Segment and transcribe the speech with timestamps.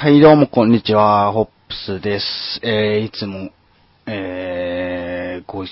[0.00, 1.32] はい、どうも、こんにちは。
[1.32, 2.60] ホップスです。
[2.62, 3.50] えー、いつも、
[4.06, 5.64] えー、ご、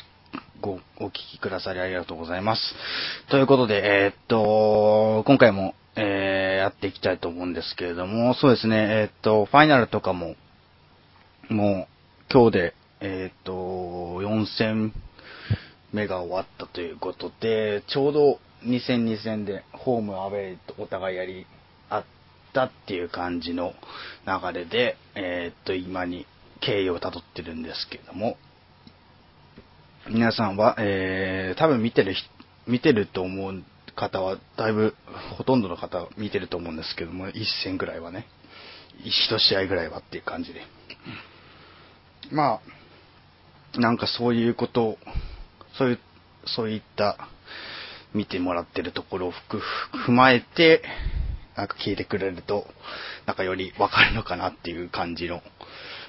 [0.61, 2.75] ご、お聞きくださりありがとうございます。
[3.31, 10.35] ということで、えーっと、今回も、えー、やっていきたいと思うんですけれども、そうですね、えーっと、ファイナルとかも、
[11.49, 14.93] もう、今日で、えっと、4戦
[15.93, 21.47] 目が終わったということで、ちょうど2戦2戦で、ホームアウェイとお互いやり
[21.91, 22.05] 合っ
[22.57, 23.75] たっていう感じの
[24.27, 26.27] 流れで、えーっと、今に
[26.61, 28.39] 経緯をたどってるんですけども、
[30.09, 32.15] 皆さんは、えー、多分見てる、
[32.67, 33.63] 見てると思う
[33.95, 34.95] 方は、だいぶ、
[35.37, 38.27] ほとんどの方見てると思うんですけども、一戦ぐらいはね、
[39.05, 40.63] 一試合ぐらいはっていう感じで。
[42.31, 42.61] ま
[43.75, 44.99] あ、なんかそういうことを、
[45.77, 45.99] そういう、
[46.47, 47.19] そういった、
[48.15, 49.33] 見てもらってるところを
[50.07, 50.83] 踏まえて、
[51.57, 52.67] なんか聞いてくれると、
[53.27, 55.43] なんかよりわかるのかなっていう感じの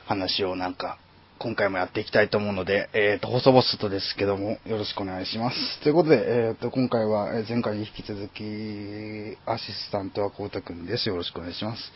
[0.05, 0.97] 話をなんか、
[1.39, 5.79] 今回もやっていきたいと思うので、えっ、と、細々とですけども、よろしくお願いします。
[5.83, 11.07] ということで、えっ、と、今回は、えー前回に引き続き、アシスタントはこうたくんです。
[11.09, 11.91] よろしくお願いします。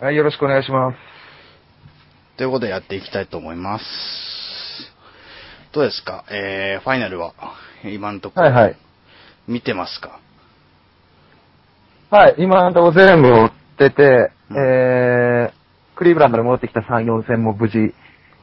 [0.00, 0.98] はい、よろしくお願いします。
[2.36, 3.84] ということでやっていきたいと思います。
[5.72, 6.26] どうですか？
[6.30, 7.32] えー、ファイナルは、
[7.84, 8.76] 今のところ、はいはい。
[9.48, 10.20] 見てますか？
[12.14, 17.92] はい、今のところ全部追ってて、うんえー、クリーブランドに戻ってきた3、4戦も無事、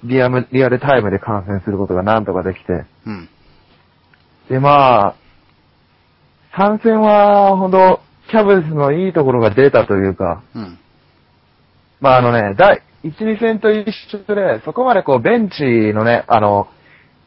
[0.03, 2.83] リアムリアルタイムで観戦することがなんとかできて。
[3.05, 3.29] うん。
[4.49, 5.15] で、まあ、
[6.59, 10.77] 3戦は、ほんと、キャブスのいいところが出たというか、うん。
[12.01, 16.67] まああのね、第1、2戦と一緒で、そこまでこう、ベンチのね、あの、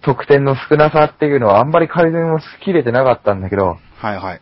[0.02, 4.40] 得点の少なさっていうのはあんまり改善をしきれてなかったんだけど、はいはい。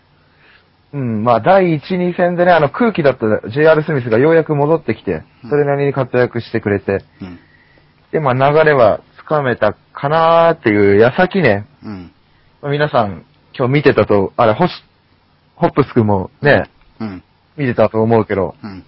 [0.93, 7.39] うん、まあ、第1、2戦でね、あの空気だった JR スミスがようやく戻ってきてうん、それなりに活躍してくれて、うん。
[8.12, 12.13] で、まあ、流れはつかめたかなーっていう矢先ね、うん。
[12.61, 13.25] まあ皆さん
[13.57, 14.73] 今日見てたと、あれ、ホシ、
[15.57, 16.70] ホップス君もね、
[17.01, 17.23] うん。
[17.57, 18.85] 見てたと思うけど、うん。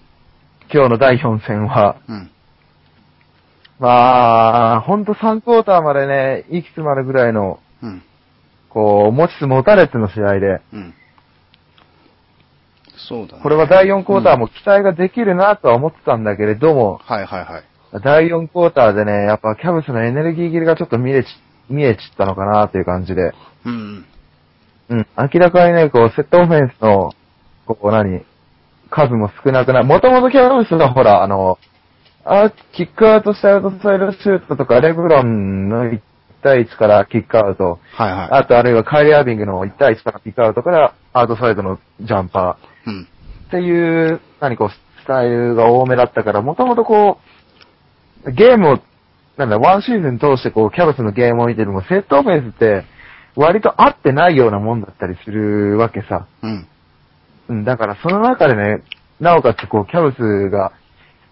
[0.73, 2.31] 今日の第4戦は、うん。
[3.79, 8.03] まあ、ほんと3クォーターまでね、息詰まるぐらいの、うん。
[8.69, 10.93] こう、持ちつ持たれつの試合で、うん。
[12.97, 13.43] そうだね。
[13.43, 17.63] これは第4クォーターも期待ができるなとは思ってたんだけれども、はいはいはい。
[18.03, 21.27] 第4クォーターでね、やっぱキャブスのエネルギー切れがちょっと見えち、
[21.69, 23.33] 見えちったのかなという感じで。
[23.65, 24.05] うん。
[24.89, 25.07] うん。
[25.17, 27.13] 明らかにね、こう、セットオフェンスの、
[27.65, 28.23] こう、何
[28.89, 29.85] 数も少なくなる。
[29.85, 31.57] もともとキャブスがほら、あの、
[32.23, 35.99] あ、キックアウトしたアウトサイドシュートとか、レブロンの1
[36.41, 37.79] 対1からキックアウト。
[37.93, 38.29] はいはい。
[38.31, 42.74] あと、あるいはカイリー・アービングの1対1からキックアウトからアウトサイドのジャンパー。
[42.85, 43.07] うん。
[43.47, 47.19] っていう、何こう、スタイルが多めだったから、もともとこ
[48.25, 48.79] う、ゲームを、
[49.37, 52.85] なんだ、ワンシーズン通してこう、キャブスのゲームを見てるも、セットオフェンスって、
[53.35, 56.25] 割と合ってないようなもんだったりするわけさ。
[56.41, 56.67] うん。
[57.47, 58.81] うん、だからその中でね、
[59.19, 60.71] なおかつこう、キャブスが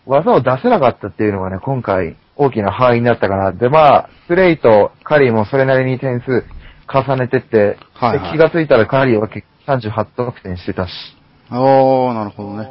[0.05, 3.51] 技を出せなかったっていうのがね、今回大きな範囲になったかな。
[3.51, 6.43] で、まあ、スレイとカリーもそれなりに点数
[6.87, 10.91] 重ねてって、はいはいで気がついたらカリーは結38得点してたし。
[11.51, 12.69] おー、なるほどね。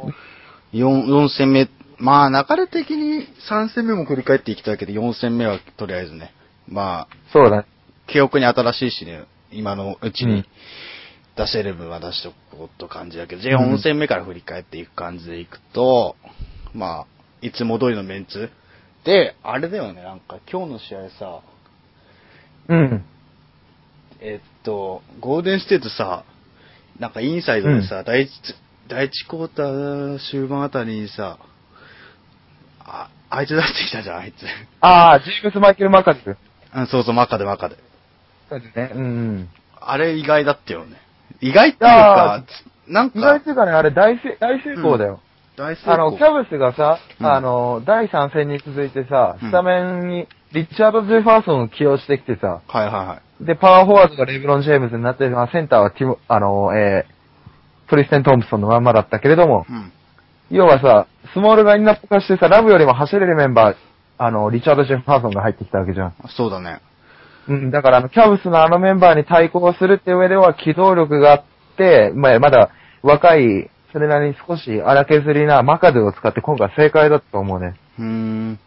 [0.73, 1.69] 4、4戦目。
[1.99, 6.33] まあ、流れ的に3戦目も振り返っていきたいけど、4戦目はとりあえずね。
[6.67, 7.65] まあ、そうだね。
[8.07, 10.45] 記憶に新しいしね、今のうちにうん
[11.35, 16.15] 出せる分は出しとこうと感じだけど、じゃあ4戦目から振り返っていく感じでいくと、
[16.73, 17.05] まあ、
[17.41, 18.51] いつも通りのメンツ。
[19.03, 21.41] で、あれだよね、なんか今日の試合さ、
[22.69, 23.05] うん。
[24.21, 26.23] えっと、ゴールデンステートさ、
[26.99, 28.31] なんかインサイドでさ、第一、
[28.87, 31.37] 第一クォーター終盤あたりにさ、
[32.79, 34.35] あ、あいつ出してきたじゃん、あいつ。
[34.81, 36.37] ああ、ジームス・マイケル・マカス。
[36.71, 37.77] あそうそう、マカでマカで。
[38.49, 38.91] そうですね。
[38.93, 39.49] うん。
[39.79, 40.97] あれ意外だったよね。
[41.41, 42.43] 意外っていうあか、
[42.87, 45.19] なん意外か、というかね、あれ大成大成功だよ。
[45.57, 53.45] 大成功あの、キャブスがさ、うんあの、第3戦に続いてさ、うんスタメンにリチャード・ジェファーソンを起用してきてさ、はいはいはい。
[53.45, 59.91] で、パワーフォワードがレブロン・ジェームズになって、まあ、センターはティモ、あの、えー、トリステン・トンプソンのまんまだったけれども、うん。
[60.51, 63.75] 要はさ、スモールラインナップ化してさ、ラブよりも走れるメンバー、
[64.19, 66.13] あの、リチャード・ジェファーソンが入ってきたわけじゃん。
[66.29, 66.81] そうだね。
[67.47, 71.43] うん、だからあの、キャブスのあのメンバーに対抗するって上では機動力があっ
[71.77, 72.69] て、まあ、まだ
[73.01, 77.75] 若い、それなりに少し荒削りなマカドゥを使って今回正解だったと思うね。
[77.99, 78.59] うーん。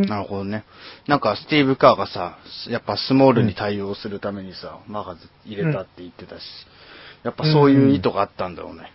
[0.00, 0.64] なるほどね。
[1.06, 2.38] なんか、スティーブ・カーがさ、
[2.68, 6.42] やっぱスモールに対応するためにさ、マガズ入れたって言ってたし、
[7.22, 8.92] やっぱそういう意図があったんだろうね。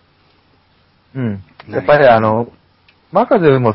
[1.14, 1.44] うん。
[1.68, 2.52] やっぱりあの、
[3.12, 3.74] マカデも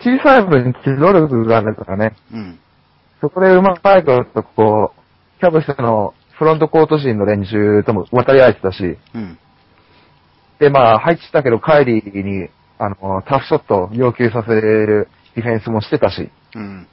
[0.00, 2.16] 小さい分機動力があるからね。
[2.32, 2.58] うん。
[3.20, 9.38] そこでうまいことこう、キャブスのフロントコート陣の連中とも渡り合えてたし、うん。
[10.58, 12.48] で、まあ、入ってたけど、カイリーに、
[12.78, 16.86] あの、タフショットを要求させるディフェンスもしてたし、うん。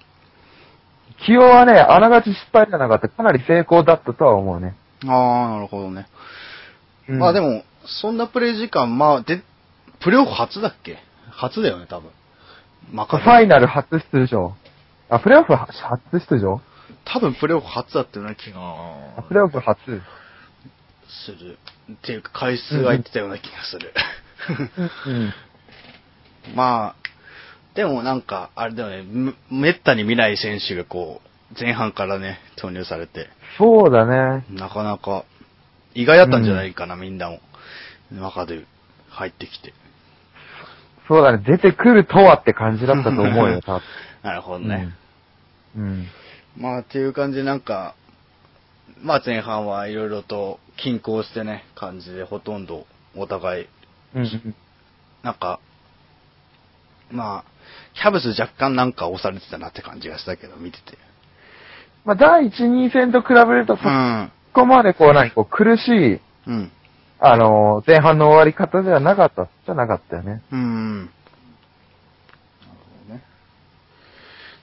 [1.26, 3.10] 起用はね、あながち失敗じゃなかった。
[3.10, 4.76] かなり成功だったとは思うね。
[5.06, 6.08] ああ、なるほどね。
[7.10, 9.42] うんまあでも、そんなプレイ時間、まあ、で、
[10.00, 11.00] プレイオフ初だっけ？
[11.32, 12.12] 初だよね、多分。
[12.92, 14.54] マフカデァイナル初出場。
[15.10, 15.74] あ、プレイオフ初
[16.30, 16.62] 出場？
[17.06, 18.60] 多分プレイオフ初だったような気が
[19.18, 19.80] あプレイオフ初？
[21.26, 21.58] する。
[21.92, 23.92] っていうか、回数が言ってたような気がする。
[25.08, 25.34] うん。
[26.56, 26.96] まあ、
[27.76, 34.46] でもなんか、あれだよね、めめったに見ない選手がこう、前半からね、投入されて、そうだね。
[34.50, 35.26] なかなか、
[35.94, 37.40] 意外だったんじゃないかな、みんなも。
[38.12, 38.66] 中で
[39.10, 39.74] 入ってきて。
[41.08, 41.44] そうだね。
[41.46, 43.62] 出てくるとはって感じだったと思うよ。
[44.24, 44.94] なるほどね。
[45.76, 46.08] うん。
[46.58, 47.96] まあ、っていう感じでなんか、
[49.02, 52.86] まあ前半はいろいろと均衡してね、感じでほとんど
[53.16, 53.68] お互い、
[54.16, 54.24] うん。
[54.24, 54.56] うん。
[55.24, 55.60] なんか、
[57.12, 57.44] まあ、
[58.00, 60.98] キャブス若干なんか押されてたなって感じがしたけど、見てて。
[62.06, 64.32] まあ、第1、2戦と比べると、そうん。
[64.54, 66.72] こまでこう、何、こう、苦しい、うん。
[67.20, 70.42] あの、前半の終わり方ではなかった、じゃなかったよね。
[70.52, 71.00] うん。
[71.02, 71.12] なる
[73.08, 73.22] ほどね。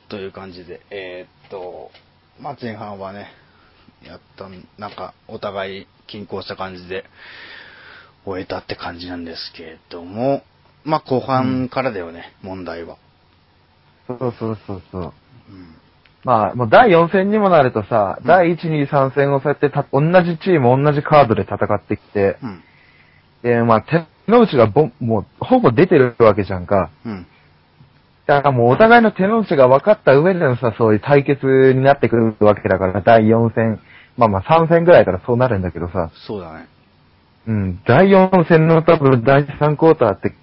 [0.08, 1.90] という感じで、えーっと、
[2.40, 3.28] まあ前半はね、
[4.02, 7.04] やったん、なんか、お互い均衡した感じで
[8.24, 10.42] 終えたって感じなんですけれども、
[10.84, 12.96] まあ後半からだよね、問題は。
[14.06, 15.02] そうそうそうそう。
[15.02, 15.12] うん。
[16.24, 22.62] まあ、もう第4戦にもなるとさ、うん第1、2、3戦をそうやってた、同じチーム、同じカードで戦ってきて、うん。
[23.42, 26.90] で、まあ、手の内がぼもう、ほぼ出てるわけじゃんか。
[27.04, 27.26] うん。
[28.26, 33.80] だからもうお互いの手の内が分かった上でのさ、そういう対決になってくるわけだから、第4戦、
[34.16, 36.66] まあまあ3戦ぐらいからそうなるんだけどさ、そうだね。
[37.46, 40.34] うん、第4戦の多分第3クォーターって、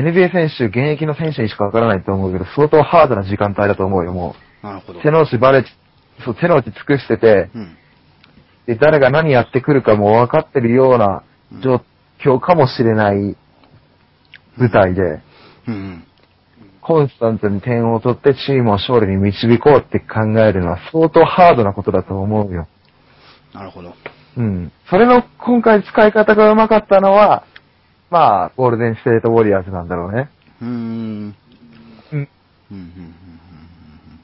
[0.00, 5.02] NBA 選手、現役の選手にしか分からないと思うけど、相当ハードな時間帯だと思うよ、もなるほどう。。
[5.02, 5.64] 手の内バレ、
[6.24, 7.76] そう、手の内尽くしてて、うん。
[8.66, 11.22] で、誰が何やってくるかも分かってるような
[11.62, 11.82] 状
[12.22, 13.36] 況かもしれない
[14.56, 15.20] 舞台で、
[15.66, 16.04] うん。
[16.82, 22.66] コンスタントに点を取ってチームを勝利に導こうって考えるのは相当ハードなことだと思うよ。
[23.52, 23.94] なるほど。
[24.38, 24.72] うん。
[24.88, 27.44] それの今回使い方がうまかったのは、
[28.10, 30.30] まあ、ゴールデンステートウォリアーズなんだろうね。
[30.62, 30.70] うーん。
[30.70, 30.76] う
[31.26, 31.34] ん。
[32.12, 32.28] うん。
[32.72, 33.14] うん。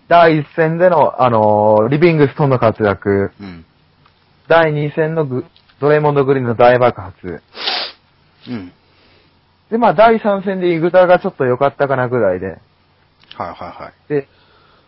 [0.08, 3.46] 第1戦での、あのーリビングストンの活躍、うん。
[3.46, 3.64] うん。
[4.48, 5.44] 第2戦のグ
[5.80, 7.42] ドレイモンド・グリーンの大爆発。
[8.48, 8.72] うん。
[9.70, 12.46] で、まあ、第3戦でイグダがちょっと良かったかなぐらいで。
[12.46, 12.58] はい
[13.38, 14.08] はいはい。
[14.08, 14.28] で、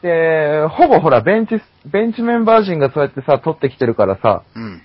[0.03, 4.83] で、ほぼほら、ベンチ、ベンチメンバー陣がそうやってさ、取ってきてるからさ、うん。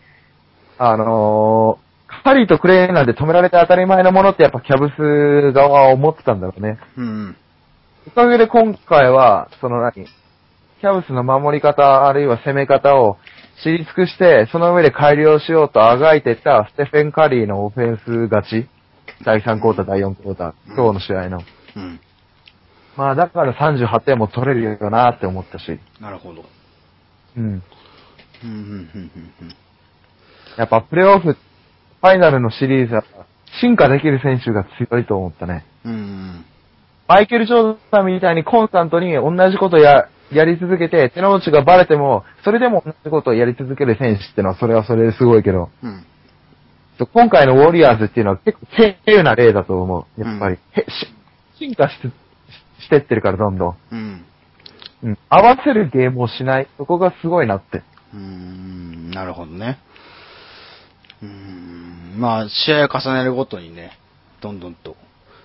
[0.77, 1.90] あのー
[2.23, 6.77] ハリーとクレイなんで止められて当たり前のものってやっぱキャブス側は思ってたんだろうね。
[6.97, 7.35] うん。
[8.07, 10.05] おかげで今回は、その何？
[10.81, 13.17] キャブスの守り方、あるいは攻め方を
[13.63, 18.67] 知り尽くして、その上で改良しようとあがいてたステフェン・カリーのオフェンス勝ち。
[19.23, 21.41] 第3クォーター、第4クォーター、今日の試合の。
[21.75, 21.99] うん。
[22.97, 25.79] まあだから38点も取れるよなって思ったし。
[25.99, 26.43] なるほど。
[27.37, 27.43] うん。
[27.43, 27.61] うん。
[28.43, 28.49] うん。
[28.49, 29.11] うん。
[29.41, 29.49] うん。
[30.57, 31.37] やっぱプレイオフ、
[32.01, 33.03] ファイナルのシリーズは
[33.61, 35.65] 進化できる選手が強いと思ったね。
[35.85, 36.45] うん。
[37.07, 46.05] マイケル・ジョーダンみたいにコンスタントに同じことや、やり続けて、手の内がバレても、それでも同じことをやり続ける選手ってのは、それはそれですごいけど、うん。
[47.13, 50.21] 今回のウォリアーズっていうのは結構軽有な例だと思う。
[50.21, 50.57] やっぱり。
[50.71, 50.87] へし
[51.59, 52.07] 進化して、
[52.83, 53.77] してってるから、どんどん。
[53.91, 54.25] うん。
[55.03, 55.17] うん。
[55.29, 56.67] 合わせるゲームをしない。
[56.77, 57.83] そこがすごいなって。
[58.13, 59.11] うーん。
[59.11, 59.79] なるほどね。
[61.21, 62.13] うーん。
[62.17, 63.97] まあ、試合を重ねるごとにね、
[64.41, 64.95] どんどんと、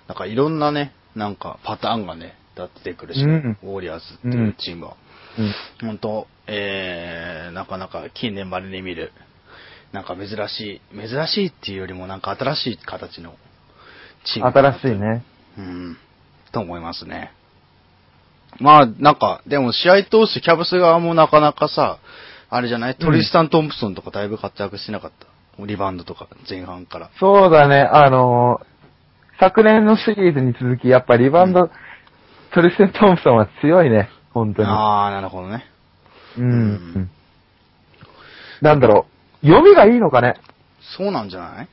[0.07, 4.95] なんかいろんなね、なんかパターンがね、出てくるし、うんウォリアーズっていうチームは。
[5.37, 5.53] うん。
[5.87, 9.11] 本当えー、なかなか近年まれに見る、
[9.91, 13.35] なんか珍しい、珍しいっていうよりもなんか新しい形の
[14.25, 14.51] チーム。
[14.51, 14.99] 新しい。
[14.99, 15.23] ね。
[15.57, 15.97] うん。
[16.51, 17.31] と思いますね。
[18.59, 21.99] まあ、なんか、でも試合通してキャブス側もなかなかさ、
[22.49, 22.95] あれじゃない？
[22.95, 25.27] トリスタン・トンプソンとかだいぶ活躍してなかった。
[25.65, 27.09] リバウンドとか前半から。
[27.19, 28.77] そうだね、あのー
[29.39, 31.69] 昨年のシリーズに続き、やっぱリバウンド、
[32.55, 34.09] トリステン・トンプソンは強いね。
[34.31, 34.67] 本当に。
[34.67, 35.63] あー、なるほどね。
[36.39, 37.09] ううんん。
[38.61, 39.05] なんだろ
[39.43, 39.45] う。
[39.45, 40.35] 読みがいいのかね。
[40.97, 41.67] そうなんじゃない？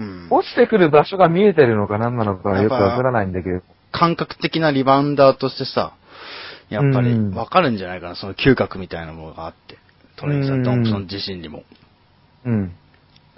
[0.00, 0.26] うん。
[0.28, 3.62] 落ちてくる場所が見えてるのか何なのかよくわからないんだけど。
[3.90, 5.94] 感覚的なリバウンダーとしてさ、
[6.68, 9.78] やっぱりうんわかるんじゃないかな、その嗅覚みたいなものがあって。
[10.16, 11.62] トレインさうんん、トンプソン自身にも。
[12.44, 12.72] うん。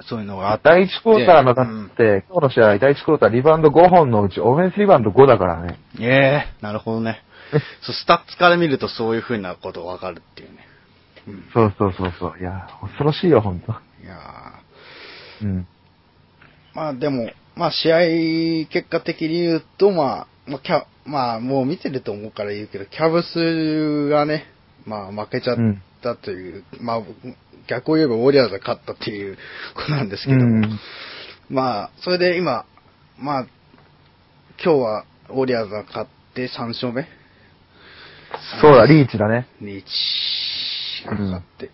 [0.08, 0.68] そういうのがあって。
[0.68, 5.78] 第1クォーターのだうんって、今日の試合、第1クォーターリバウンド5本のうちオフェンスリバウンド5だからね。
[6.00, 7.22] ええなるほどね。
[7.82, 10.66] そう、スタッツから見るとそういう風なことわかるっていうね。
[11.28, 11.44] うん。
[11.52, 12.40] そうそうそうそう。
[12.40, 13.72] いや、恐ろしいよ、ほんと。
[14.02, 15.66] いやーうん。
[16.74, 17.98] まあでも、まあ試合
[18.68, 24.46] 結果的に言うと、まあ、まあ、キャ、まあもう見てると思うから言うけど、キャブスがね、
[24.86, 25.56] まあ負けちゃっ
[26.02, 27.02] たという、まあ
[27.68, 29.36] 逆を言えばウォリアーズが勝ったっていう
[29.74, 30.80] ことなんですけども、うん。
[31.48, 32.64] まあ、それで今、
[33.18, 33.46] まあ、
[34.62, 37.06] 今日はウォリアーズが勝って3勝目
[38.60, 39.46] そうだ、リーチだね。
[39.60, 41.70] リーチが勝っていっ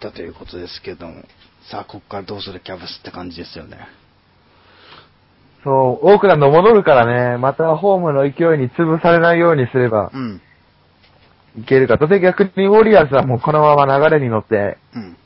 [0.00, 1.22] たということですけども、
[1.70, 3.78] さあ、ここからどうするキャブスって感じですよね。
[5.64, 10.40] そう、オークランド戻るからね、またホームの勢いに潰されないようにすればうん。
[11.58, 12.06] いけるかと。
[12.06, 15.16] で、逆にウォリアーズはもうこのまま流れに乗って、うん。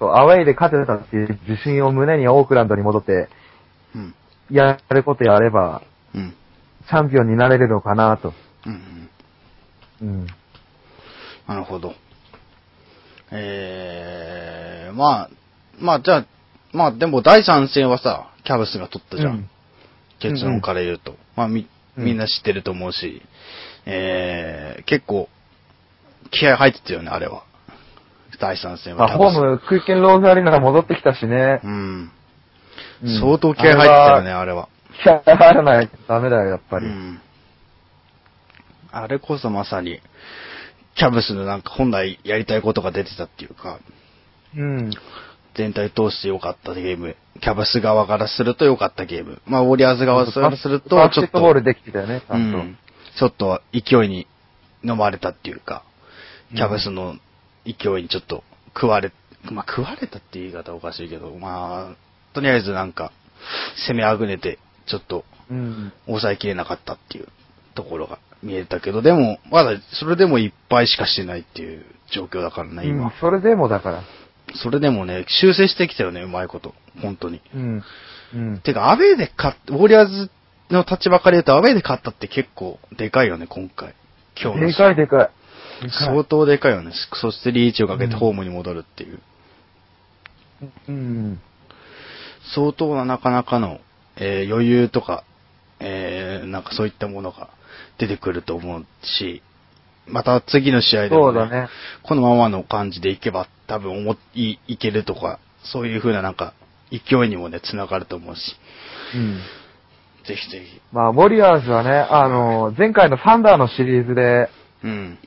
[0.00, 3.28] アウェイで勝てたっていう自信を胸にオークランドに戻って、
[3.94, 4.14] うん。
[4.50, 5.82] やることやれば、
[6.14, 6.34] うん。
[6.88, 8.32] チャンピオンになれるのかなと。
[8.66, 9.08] うん。
[10.00, 10.26] うん。
[11.46, 11.94] なるほど。
[13.30, 15.30] えー、まあ、
[15.78, 16.26] まあ、じゃあ、
[16.72, 19.32] まあ、でも第3戦はさ、キャブスが取ったじゃん。
[19.32, 19.48] うん
[20.22, 21.16] 結論から言うと。
[21.34, 21.62] まあ、み、
[21.96, 23.20] うんみんな知ってると思うし、
[23.86, 25.28] えー、結構、
[26.30, 27.44] 気合入ってたよね、あれは。
[28.40, 31.60] 第3戦はまあ、ホーム、クイッケンローズアリーナが戻ってきたしね。
[31.62, 31.70] うん。
[31.70, 34.68] うん相当気合入ってたよね、あれは。
[35.02, 36.86] 気合入らないとダメだよ、やっぱり。
[36.86, 37.20] うん。
[38.92, 40.00] あれこそまさに、
[40.94, 43.80] キャブスのなんか本来やりたいことが出てたっていうか、
[44.56, 44.90] うん。
[45.54, 47.16] 全体通して良かったゲーム。
[47.40, 49.40] キャブス側からすると良かったゲーム。
[49.46, 52.34] まあ、ウォリアーズ側からすると、バスちょっと、ケットボールできてたよね、ちゃと。
[52.34, 52.78] うんん。
[53.18, 54.26] ちょっと勢いに
[54.84, 55.84] 飲まれたっていうか、
[56.50, 57.16] うんキャブスの
[57.64, 59.10] 勢いにちょっと食われ、
[59.50, 63.10] まあ、食われたっていう言い方はおかしいけど、まあ、とりあえずなんか、
[63.88, 65.92] 攻めあぐねて、ちょっとうん。
[66.06, 67.28] 抑えきれなかったっていう
[67.74, 73.06] ところが見えたけど、でも、まだそれでもいっぱいしかしてないっていう状況だからね、今。
[73.06, 74.02] うんそれでもだから。
[74.54, 76.74] それでもね、修正してきたよね、うまいこと。
[77.00, 77.40] 本当に。
[77.54, 77.82] うん。
[78.34, 78.60] うん。
[78.60, 80.30] てか、アウェーで勝っウォリアーズ
[80.70, 83.94] の立場から言うと、アウェーで勝ったって結構でかいよね、今回。
[84.40, 85.30] 今日のでかいでかい。
[85.82, 86.92] でか相い当でかいよね。
[87.14, 89.20] そしてリーチをかけてうんホームに戻るっていう。
[90.88, 91.40] うん。
[92.54, 93.80] 相当ななかなかの、
[94.16, 95.24] えー余裕とか、
[95.80, 97.50] えーなんかそういったものが
[97.98, 99.42] 出てくると思うし、
[100.06, 101.68] また次の試合でも、そうだね。
[102.02, 106.54] このままの感じでいけば多分思い、いけるとか、そういう風ななんか
[106.90, 108.40] 勢いにもね、繋がると思うし、
[109.14, 109.40] うん。
[110.26, 110.80] ぜひぜひ。
[110.92, 114.48] まあ、ウォリアーズはね、あの、前回のサンダーのシリーズで、
[114.84, 115.18] うん。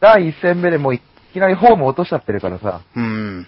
[0.00, 1.00] 第1戦目でもうい
[1.32, 3.46] きなりホーム落としちゃってるからさ、うん。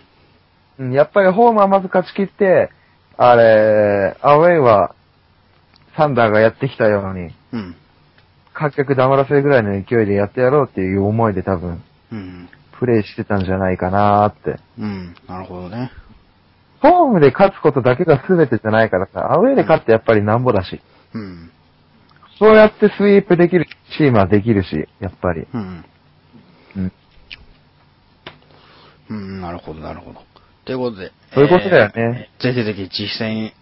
[0.79, 2.71] うん、やっぱりホームはまず勝ち切って、
[3.17, 4.95] あれ、アウェイは、
[5.97, 7.77] サンダーがやってきたように、うん。
[8.53, 11.83] 観客黙らせるぐらいの勢いでやってやろうっていう思いで多分、
[12.13, 12.49] うん。
[12.79, 14.61] プレイしてたんじゃないかなーって。
[14.79, 15.15] うん。
[15.29, 15.91] なるほどね。
[16.81, 20.81] ホームで勝つことだけが全てじゃないからさ、アウェイで勝ってやっぱりなんぼだし、
[21.15, 21.51] うん。
[22.39, 23.67] そうやってスイープできる
[23.97, 25.47] チームはできるし、やっぱり。
[25.53, 25.85] うん。
[26.77, 26.93] うん。
[29.11, 30.21] うん、なるほど、なるほど。
[30.65, 31.13] ということで。
[31.33, 33.53] そういうことだよねえーぜひぜひ実戦、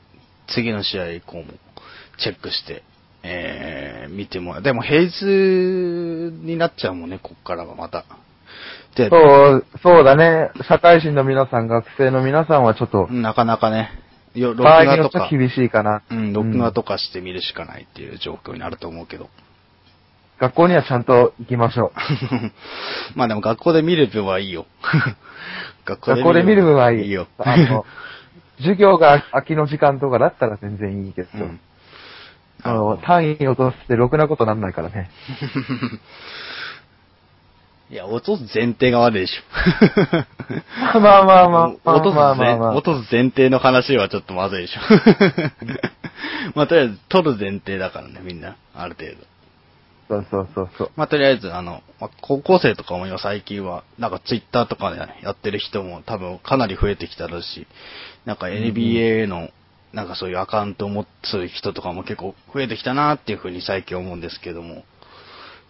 [0.49, 1.44] 次の試合以降も
[2.18, 2.82] チェックして、
[3.23, 4.62] えー、見てもらう。
[4.62, 8.04] でも、平日になっちゃうもんね、こっからはまた。
[8.97, 10.50] で、そう、そうだね。
[10.68, 13.90] 社会人の皆さん、学生の皆さんはちょっと、なかなかね、
[14.35, 16.03] よ録画とか、厳しいかな。
[16.11, 19.29] うん、録画とかして見るしかないっていう状況になると思うけど。
[20.39, 21.93] 学校にはちゃんと行きましょ
[23.15, 24.67] まあでも 学校で見る分はいいよ。
[25.85, 27.07] 学校で見る分はいい。
[27.07, 27.29] いいよ。
[27.39, 27.87] あの、
[28.59, 31.61] 授業が空きの時間とかだったら全然いいけど、うん
[32.65, 35.11] あの、単位落としてろくなことなんないからね。
[37.92, 39.42] いや、落とす前提が悪いでしょ。
[40.99, 44.80] まあまあまあ、落とす前落とす前提の話はちょっとまずいでしょ。
[46.56, 48.56] まあ、とりあえず、取る前提だからね、みんな。
[48.75, 49.32] ある程度。
[50.08, 50.90] そうそうそうそう。
[50.96, 57.66] まあ、とりあえず、あの、まあ、高校生とかも今最近は、なんかツイッターとかでやってる人も多分かなり増えてきただし、
[58.25, 59.50] なんか NBA の、
[59.92, 64.84] なんかそういうアカウントを持つ人とかも結構増えてきたなっていうふうに最近思うんですけども、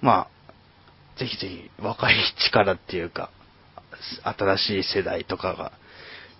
[0.01, 0.27] まあ、
[1.19, 2.15] ぜひぜひ若い
[2.51, 3.31] 力っていうか、
[4.23, 5.73] 新しい世代とかが、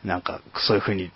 [0.05, 1.11] なんかそういうふうに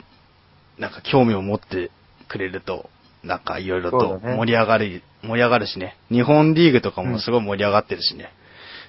[0.79, 1.91] なんか興味を持って
[2.29, 2.91] くれると、
[3.23, 5.97] なんかいろいろと盛り上がる、盛り上がるしね。
[6.11, 8.31] 日本リーグとかもすごい盛り上がってるしね。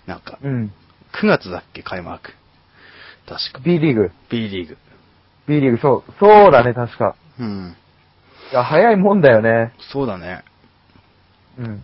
[0.06, 0.74] なんか、うん。
[1.22, 2.34] 9月だっけ、開幕。
[3.28, 3.60] 確か。
[3.64, 4.12] B リーグ。
[4.30, 4.78] B リーグ。
[5.48, 6.14] B リーグ、そう。
[6.20, 7.16] そうだね、確か。
[7.40, 7.76] うん。
[8.52, 9.74] いや、早いもんだよね。
[9.92, 10.44] そうだね。
[11.58, 11.84] うん。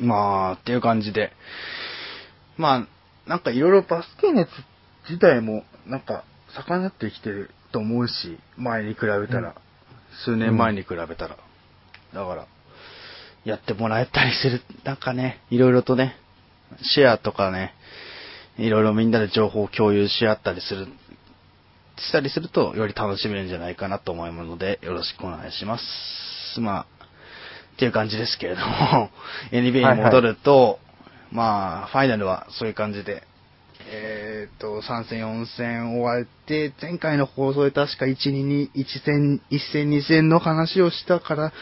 [0.00, 1.32] まあ、っていう感じで。
[2.56, 4.50] まあ、なんかいろいろバスケ熱
[5.08, 6.24] 自体も、なんか、
[6.54, 9.54] 盛んになってきてると思うし、前に比べたら、うん
[10.24, 11.36] 数年前に比べたら。
[12.14, 12.46] だから、
[13.44, 16.16] やってもらえたりする、なんかね、いろいろとね、
[16.82, 17.74] シェアとかね、
[18.58, 20.86] いろいろみんなで情報を共有し合ったりする、
[21.98, 26.60] したりすると、より楽しめるんじゃないかなと思いますので、よろしくお願いします。
[26.60, 26.86] まあ、
[27.76, 29.10] っていう感じですけれども、
[29.52, 30.78] NBA に戻ると、
[31.30, 33.22] まあ、ファイナルはそういう感じで、
[33.88, 41.52] えっ、と、3戦4戦終わって、前回の放送で確か1、2に、1戦、1戦2戦の話をしたから、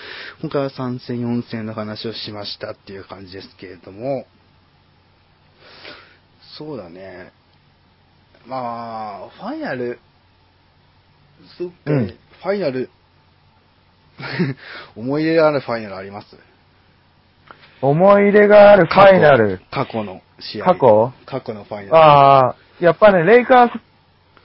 [0.41, 4.27] 今回は3戦4戦の話をしましたっていう感じですけれども、
[6.57, 7.33] そうだね。
[8.47, 9.99] まあ、ファイナル、
[11.59, 12.07] そっか、うん。
[12.07, 12.89] ファイナル、
[14.97, 16.37] 思い入れがあるファイナルあります？
[17.83, 19.61] 思い入れがあるファイナル。
[19.71, 20.65] 過去の試合。
[20.67, 21.13] 過去？
[21.27, 21.97] 過去のファイナル。
[21.97, 23.81] ああ、やっぱね、レイカーズ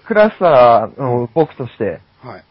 [0.05, 2.43] クラスターの僕としてはい。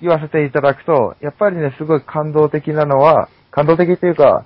[0.00, 4.44] 言わせていただくと、やっぱりね、すごい感動的なのは、感動的っていうか、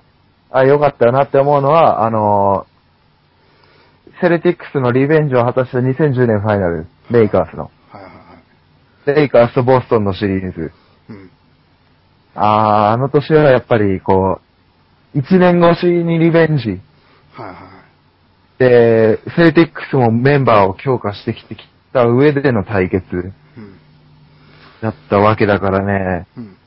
[0.51, 2.71] あ、よかったよなって思うのは、あのー
[4.19, 7.71] セルティックスのリベンジを果たした2010年ファイナル、レイカーズの。
[7.91, 8.11] はいはいは
[9.07, 9.15] い。
[9.15, 10.71] レイカーズとボストンのシリーズ。
[11.09, 11.31] うん。
[12.35, 14.39] あー、あの年はやっぱりこ
[15.13, 16.69] う、1年越しにリベンジ。
[17.33, 18.59] はいはい。
[18.59, 21.59] で、セルティックスもメンバーを強化してきてき
[21.93, 23.33] た上での対決うん。
[24.81, 26.57] だったわけだからね、うん。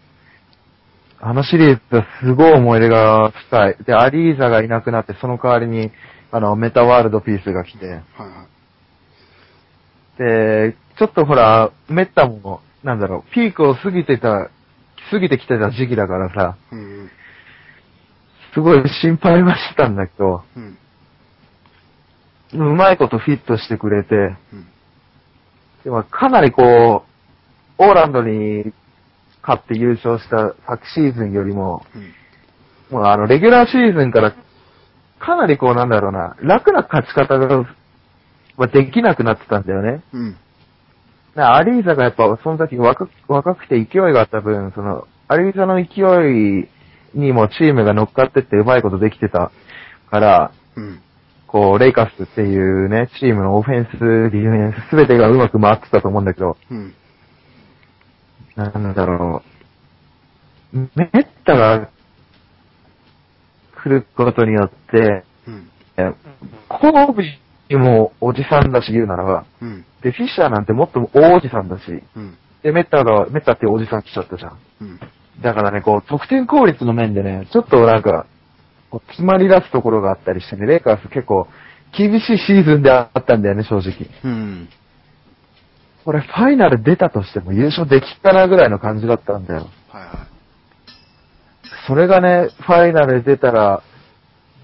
[1.20, 3.76] あのシリーズはすごい思い入れが深い。
[3.86, 5.90] で、アリーザがいなくなって、その代わりに、
[6.30, 8.46] あの、メタワールドピースが来て、はいは
[10.16, 10.70] い。
[10.72, 14.50] で、ちょっとほら、メッタも、なんだろう、ピークを過ぎてた、
[15.14, 17.10] 過ぎてきてた時期だからさ、うんうん。
[18.52, 20.78] すごい心配はしてたんだけど、うん。
[22.52, 24.14] うまいことフィットしてくれて、
[24.52, 24.66] うん。
[25.84, 27.04] でもかなりこ
[27.78, 28.72] う、オーランドに
[29.42, 32.98] 勝って優勝した昨シーズンよりも、うん。
[32.98, 34.34] もうあの、レギュラーシーズンから、
[35.20, 37.62] かなりこうなんだろうな、楽な勝ち方が、
[38.56, 40.02] まあできなくなってたんだよね。
[40.12, 40.36] うん。
[41.34, 46.68] なアリーザがやっぱその時若く若くて勢いがあった分、その、アリーザの勢い
[47.14, 49.50] にもチームが乗っかってってうまいことできてた
[50.10, 51.00] から、うん。
[51.46, 56.94] こう、レイカスっていうね、チームのオフェンス、ディフェンス、すべてがうまく回ってたと思うんだけど、うん。
[58.56, 59.42] なんだろ
[60.72, 60.78] う。
[60.96, 61.88] メッタが
[63.76, 65.70] 来ることによって、うん。
[65.96, 66.12] え
[66.68, 69.84] コービーもおじさんだし言うならば、うん。
[70.02, 71.82] で、フィッシャーなんてもっと大おじさんだし、
[72.16, 72.36] うん。
[72.62, 74.58] で、メッタが、メッタっていうおじさん来ちゃったじゃん。
[74.80, 75.00] うん。
[75.42, 78.26] だからね、こう、得点効率の面でね、ちょっとなんか、
[78.90, 81.48] こう詰まり出すところがあったりしてね、レイカーズ結構、
[81.96, 84.08] 厳しいシーズンであったんだよね、正直。
[84.24, 84.68] うん。
[86.04, 89.68] これ、ファイナル出たとしても優勝できっかなぐらいの感じだったんだよ。
[89.88, 90.26] はいは
[91.86, 93.82] それがね、ファイナルで出たら、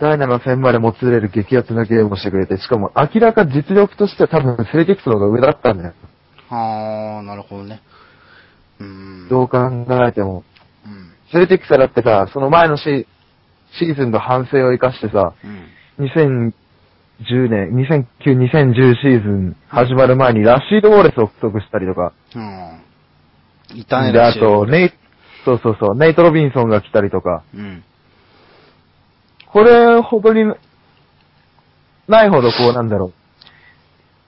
[0.01, 5.95] 第7戦までもつれる激アツなゲームをしてくれて、しかも明らか実力としては多分セレティックスの方が上だったんだよ。
[6.51, 6.55] い。
[6.55, 7.83] はあ、なるほどね。
[8.81, 9.29] うん。
[9.29, 9.59] どう考
[10.09, 10.43] えても。
[10.87, 11.13] うん。
[11.31, 13.07] セレティックスはだってさ、その前のシ
[13.79, 16.07] シーズンの反省を生かしてさ、うん。
[16.07, 16.53] 2010
[17.51, 23.79] 年、2009、2010シーズン始まる前にラッシード・ウォーレスを獲得したりとか、うん。
[23.79, 24.91] いたね、で、あと、ネイ、
[25.45, 27.85] そうそうそう、ネイト・ロビンソンが来たりとか、うん。
[29.53, 30.45] これほどに、
[32.09, 33.13] ないほどこうなんだろう。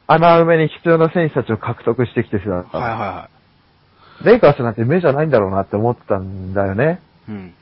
[0.09, 2.79] 穴埋めに必要な選手たちを獲得してきてしまった。
[2.79, 3.29] はいはいは
[4.25, 7.01] レイカーズなんて目じゃないんだろうなって思ってたんだよね。
[7.29, 7.33] い。
[7.33, 7.55] うん。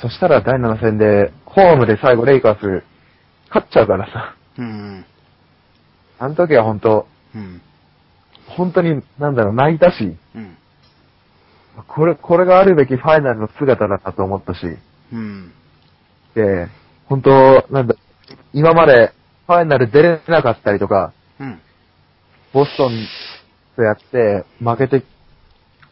[0.00, 2.84] そしたら第7戦で、ホームで最後レイカーズ、
[3.48, 4.34] 勝っちゃうからさ。
[4.58, 5.04] うん。
[6.18, 7.60] あの時は本当うん。
[8.46, 10.56] 本当に、なんだろう、泣いたし、うん。
[11.86, 14.60] これ、これがあるべきファイナルの姿だなと思ったし、
[15.12, 15.52] うん。
[16.34, 16.68] で、
[17.06, 17.94] 本当なんだ、
[18.52, 19.12] 今まで
[19.46, 21.60] ファイナル出れなかったりとか、うん。
[22.52, 23.06] ボストン
[23.76, 25.04] とやって、負けて、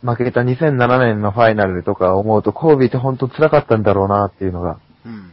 [0.03, 5.33] 負けた2007年のファイナルとか思うと、コービーって本当辛かったんだろうなっていうのが、うん。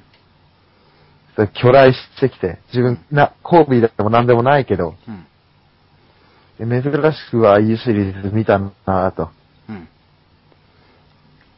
[1.36, 5.26] それ巨来してきて、自分、な、コービーだっても何でもないけど、うん。
[6.58, 9.30] で珍しくああいうシリーズ見たなぁと。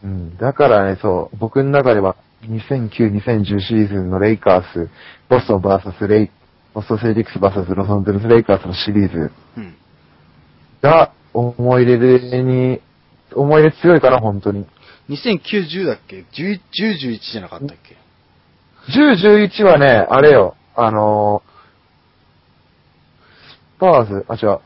[0.04, 0.10] うん。
[0.10, 0.38] うん。
[0.38, 4.90] だからね、そう、僕の中では2009-2010シーズンのレイカース、
[5.30, 6.32] ボストン VS レイ、
[6.74, 9.76] ボストンセルティックス VS ロサンゼルスレイカースのシリーズうん。
[10.82, 12.82] が思い出に、
[13.34, 14.66] 思い出強いかな、本当に。
[15.10, 17.98] 2009、10だっけ ?10、10、11じゃなかったっけ
[18.92, 21.58] ？10、11はね、あれよ、あのー、
[23.78, 24.60] スパーズ、あ、違う。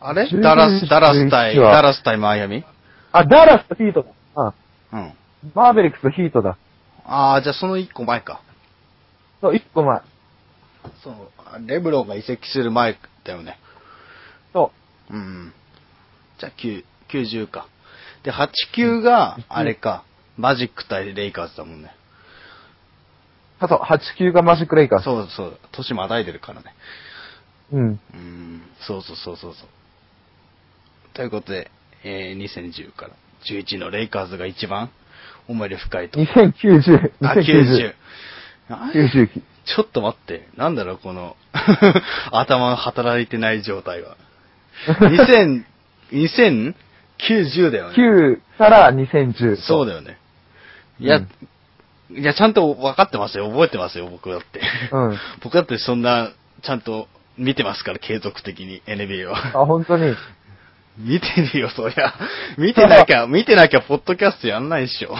[0.00, 2.64] あれ？10ダラス、ダラス対、11はダラス対マイアミ？
[3.12, 4.52] あ、ダラスとヒートだ。
[4.92, 4.98] うん。
[4.98, 5.12] うん。
[5.54, 6.56] マーベリックスとヒートだ。
[7.04, 8.40] ああ、じゃあその1個前か。
[9.40, 10.00] そう、一個前。
[11.02, 11.14] そう、
[11.66, 13.58] レブロンが移籍する前だよね。
[14.52, 14.72] そ
[15.10, 15.52] うん。
[16.38, 17.66] じゃあ9、90か。
[18.22, 20.04] で、8、9が、あれか、
[20.36, 21.94] マジック対レイカーズだもんね。
[23.60, 23.64] う。
[23.64, 25.04] あと、8、9がマジックレイカーズ。
[25.04, 26.74] そうそう、年またいでるからね。
[27.72, 28.00] うん。
[28.14, 29.68] うん、そうそうそうそうそう。
[31.14, 31.70] ということで、
[32.04, 33.10] えー、2010から
[33.44, 34.90] 11のレイカーズが一番
[35.48, 36.20] 思い出深いと。
[36.20, 37.12] 2090。
[37.22, 37.94] あ、90。
[38.68, 39.28] あれ90。
[39.64, 41.36] ちょっと待って、なんだろう、この、
[42.32, 44.16] 頭が働いてない状態は。
[44.86, 45.64] 2000、
[46.12, 46.74] 2000、
[47.18, 47.94] 90だよね。
[47.96, 49.56] 9から2010。
[49.56, 50.18] そうだよね。
[50.98, 51.28] いや、うん
[52.14, 53.48] いや、ちゃんと分かってますよ。
[53.48, 54.60] 覚えてますよ、僕だって。
[54.92, 55.18] うん。
[55.42, 56.30] 僕だってそんな、
[56.62, 59.62] ちゃんと見てますから、継続的に NBA は。
[59.62, 60.14] あ、本当に。
[60.98, 62.14] 見てるよ、そりゃ。
[62.58, 65.14] 見てなきゃ、 見てなきゃ、ポッドキャストやんないっしょ。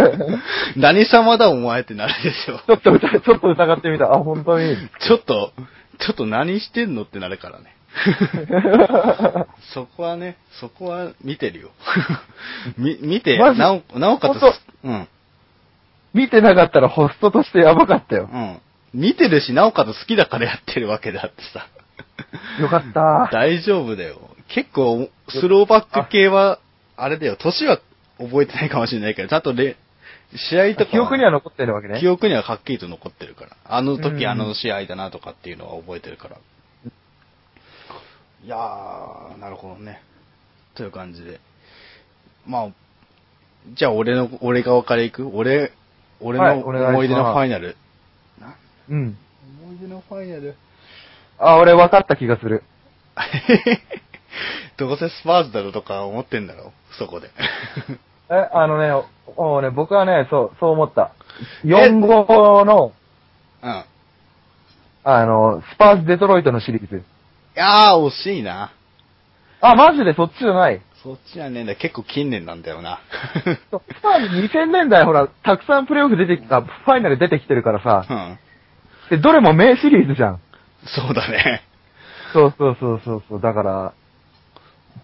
[0.76, 2.58] 何様だ、お前ってなるでしょ。
[2.58, 4.12] ちょっと疑、ちょっと疑ってみた。
[4.12, 4.76] あ、本当に。
[5.00, 5.52] ちょっと、
[5.98, 7.74] ちょっと何してんのってなるからね。
[9.72, 11.70] そこはね、そこは見てるよ。
[12.76, 14.42] み、見て、なお、なおかつ
[14.84, 15.08] うん、
[16.12, 18.28] 見てなかったらホストとしてやばかったよ。
[18.32, 18.60] うん。
[18.94, 21.66] 見てるし、なおかつ好きだからやってるわけだってさ。
[22.60, 23.30] よかった。
[23.32, 24.18] 大丈夫だよ。
[24.48, 26.58] 結構、スローバック系は、
[26.96, 27.80] あれだよ、年は
[28.18, 29.76] 覚えてないかもしれないけど、ちゃんとレ、
[30.34, 32.00] 試合とか、記憶には残ってるわけね。
[32.00, 33.56] 記憶にははっきりと残ってるから。
[33.64, 36.36] あの時うんあの試合だなとかっていうのは覚えてるから。
[38.44, 40.02] いやー、なるほどね。
[40.74, 41.40] という感じで。
[42.46, 42.68] まあ、
[43.74, 45.28] じゃあ俺の、俺側から行く？
[45.28, 45.72] 俺、
[46.20, 47.76] 俺の思い出のファイナル。
[48.40, 48.54] な
[48.88, 49.18] うん。
[49.62, 50.56] 思い出のファイナル。
[51.38, 52.62] あ、俺分かった気がする。
[54.76, 57.30] どうせスパーズだろとか思ってんだろそこで。
[58.30, 58.90] え、あのね、
[59.36, 61.12] もうね、僕はね、そう、そう思った。
[61.64, 62.92] 4号の、
[63.62, 63.70] うん。
[63.70, 63.84] い
[65.04, 67.02] あの、スパーズデトロイトのシリーズ。
[67.54, 68.70] やー、惜しいな。
[69.60, 70.80] あ、マジでそっちじゃない。
[71.02, 71.74] そっちじゃねえんだ。
[71.74, 73.00] 結構近年なんだよな。
[73.44, 78.38] スパーズ2000年代ほら、たくさんプレイオフ出てきた、ファイナル出てきてるからさう、ん。
[79.10, 80.40] で、どれも名シリーズじゃん。
[80.84, 81.62] そうだね。
[82.32, 83.92] そうそうそうそうそう、だから、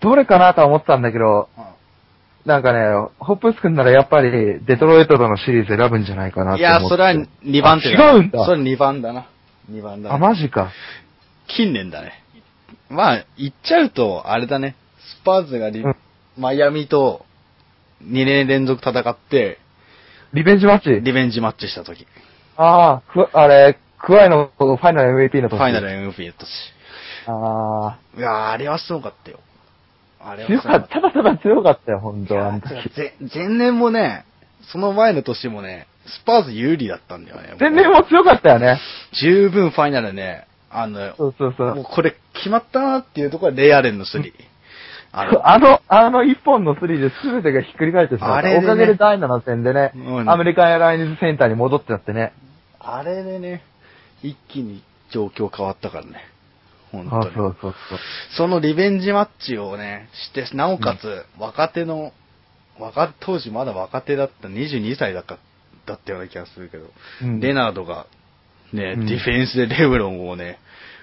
[0.01, 1.49] どれかなとは思ってたんだけど、
[2.45, 2.81] なんかね、
[3.19, 6.93] ホップス君ならやっぱりデトロイトとのシリーズ選ぶんじゃないかなっいや、て思って。
[6.93, 9.27] それは2番手あ違うんだそれ2番だな。
[9.71, 10.15] 2番だな。
[10.15, 10.71] あ、マジか。
[11.49, 12.13] 近年だね。
[12.91, 14.77] まあ、言っちゃうと、あれだね。
[15.21, 15.97] スパーズがリ、うん
[16.37, 17.25] マイアミと
[18.03, 19.59] 2年連続戦って、
[20.33, 20.91] リベンジマッチ？
[21.01, 22.07] リベンジマッチした時。
[22.57, 25.57] ああ、く、あれ、クワイのファイナル MVP の時。
[25.57, 26.51] ファイナル MVP だったし。
[27.29, 29.39] あいやー、あれはすごかったよ。
[30.25, 32.89] あれあ、は強かった、ただただ強かったよ、本当あの時。
[32.95, 34.25] ぜ前年もね、
[34.73, 37.57] その前の年もね、スパーズ有利だったんだよね。
[37.61, 38.81] 前年も強かったよね。
[39.13, 41.75] 十分ファイナルね、あの、そうそうそう。
[41.77, 44.33] もうこれ決まったなっていうところはレイアレンのスリー。
[45.13, 48.37] あの、 あの、あの一本のスリーで全てがひっくり返ってしまった。
[48.37, 52.33] あれでねおかげで第7戦でね、うんアメリカンエアラインズセンターに戻っちゃってね。
[52.81, 53.63] あれでね、
[54.23, 56.34] 一気に状況変わったからね。
[57.03, 57.35] 本あ当に。
[57.35, 57.99] そうそうそう。
[58.37, 62.13] そのリベンジマッチをね、して、なおかつ、若手の、
[62.79, 65.39] 若、当時まだ若手だった22歳だか、
[65.87, 66.87] だったような気がするけど、
[67.23, 68.07] うんレナードが、
[68.73, 70.59] ね、うんディフェンスでレブロンをね、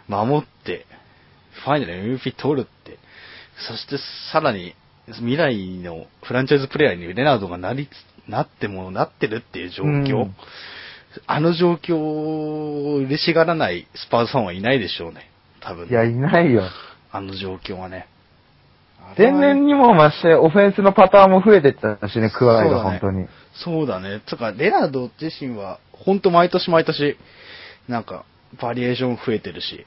[0.07, 0.85] 守って、
[1.63, 2.97] ファイナル MVP 取るって、
[3.67, 3.97] そして
[4.31, 4.75] さらに、
[5.07, 10.35] 未来のフランチャイズプレイヤーにレナードがなりつ、なってもなってるっていう状況、うん
[11.27, 15.29] あの状況を嬉しがらないスパーズファンはいないでしょうね。
[15.61, 15.87] 多分。
[15.87, 16.63] いや、いないよ。
[17.11, 18.07] あの状況はね。
[19.17, 23.27] 前年にも増して、オフェンスのパターンも増えてったしね、クワイがそうだね本当に。
[23.53, 24.21] そうだね。
[24.27, 27.17] つか、レナード自身は、ほんと毎年毎年、
[27.87, 28.25] なんか、
[28.61, 29.85] バリエーション増えてるし、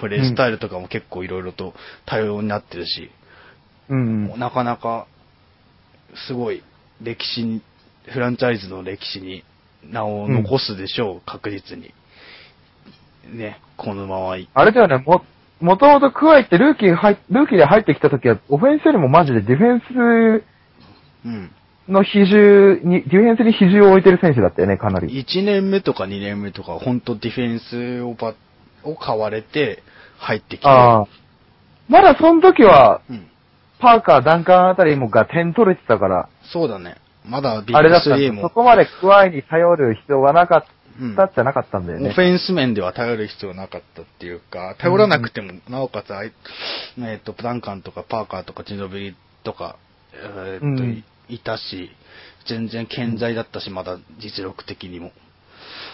[0.00, 1.74] プレイスタイルとかも結構いろいろと
[2.04, 3.10] 多様になってるし、
[3.88, 4.38] うん。
[4.38, 5.06] なかなか、
[6.26, 6.62] すごい、
[7.02, 7.62] 歴史に、
[8.08, 9.44] フランチャイズの歴史に
[9.84, 11.92] 名を残すでしょう、確実に。
[13.32, 14.48] ね、このままい。
[14.54, 15.24] あれだよね、も、
[15.60, 20.44] もともとクワイってルーキー入、ルーキーで入ってきた時は、オフェンスよりもマジでディフェンス
[21.24, 21.50] うん。
[21.88, 25.08] の比重に、ディフェンスに比重を置いてる選手だったよね、かなり。
[25.08, 28.34] 1年目とか2年目とか、本当ディフェンスをば、
[28.82, 29.82] を買われて、
[30.18, 30.68] 入ってきて。
[30.68, 31.06] ああ。
[31.88, 33.26] まだその時は、うん。
[33.78, 36.96] パーカー、ダンカンあたりもが点取れてたから、そうだね。
[37.24, 38.34] まだビッグあれだったん3だ。
[38.36, 40.64] そも、こまでクワイに頼る必要がなかっ
[41.00, 42.10] うんたじゃなかったんだよね。
[42.10, 46.32] オフェンス面では頼る必要なかったっていうか、頼らなくても、なおかつあい、
[46.98, 49.76] えっ、と、ダンカンとかパーカーとかジノビリとか、
[50.14, 51.90] えっ、と、うんいいたし、
[52.48, 55.12] 全然健在だったし、まだ実力的にも。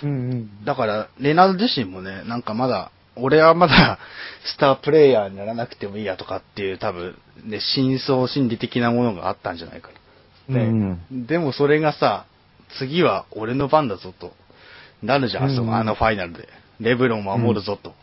[0.03, 0.65] うんうん。
[0.65, 3.99] だから、レナード自身もね、なんかまだ、俺はまだ、
[4.45, 9.95] スタープレイヤーにならなくてもいいやとかっていう、多分、ね、真相心理的なものがあったんじゃないかな。
[10.49, 12.27] ねうんでもそれがさ、
[12.79, 14.33] 次は俺の番だぞと、
[15.03, 16.49] なるじゃん、うんそのあのファイナルで。
[16.81, 17.95] レブロンを守るぞと。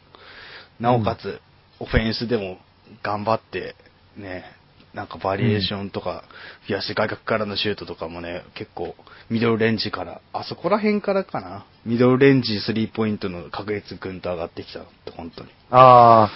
[0.80, 1.42] なおかつ、
[1.80, 2.58] オフェンスでも
[3.04, 3.76] 頑張って、
[4.16, 4.46] ね、
[4.94, 6.24] なんかバリエーションとか、
[6.68, 8.96] 増やして外角からのシュートとかもね、結構、
[9.30, 11.66] ミドルレンジから、あそこら辺からかな。
[11.86, 15.50] ミドルレンジスリーポイントの確率ぐんと上がってきたって、本当に。
[15.70, 16.32] ああ。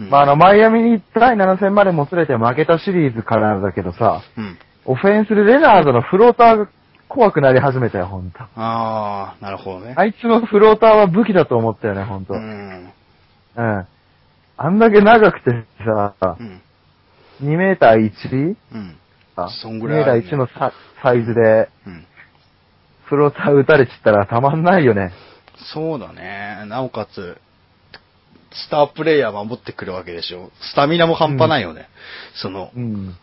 [0.00, 4.58] うんまあ、あの、マイアミに第7戦までもつれて負けたシリーズからだけどさ、うん。
[4.86, 6.68] オフェンスでレナードのフローターが
[7.14, 8.40] 怖くなり始めたよ、ほんと。
[8.56, 9.94] あー、なるほどね。
[9.96, 12.34] あいつのフローターは武器だと思ったよね、ほんと。
[12.34, 12.90] ううん。
[13.56, 13.86] ん。
[14.56, 16.60] あんだけ長くてさ、うん。
[17.42, 18.56] 2メーター 1?
[18.72, 18.96] うん。
[19.36, 20.72] あそん2メーターぐらいあるね1のサ
[21.02, 22.04] サイズで、うん。
[23.04, 25.12] フローター打たれちったらたまんないよね。
[25.72, 26.64] そうだね。
[26.66, 27.38] なおかつ、
[28.52, 30.50] スタープレイヤー守ってくるわけでしょ。
[30.60, 31.88] スタミナも半端ないよね。
[32.34, 33.16] そのう、ん。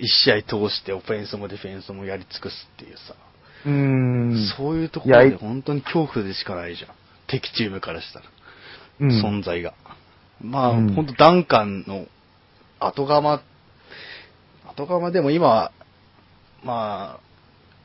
[0.00, 3.14] 一試合通してオフェンスもディフェンスもやり尽くすっていうさ。
[3.66, 4.54] うーん。
[4.56, 6.90] そういうところで本当に恐怖でしかないじゃん。
[7.26, 8.26] 敵チームからしたら。
[9.00, 9.74] うん存在が。
[10.40, 12.06] まあ、うん本当ダンカンの
[12.80, 13.42] 後釜、
[14.66, 15.70] 後釜でも今、
[16.64, 17.20] ま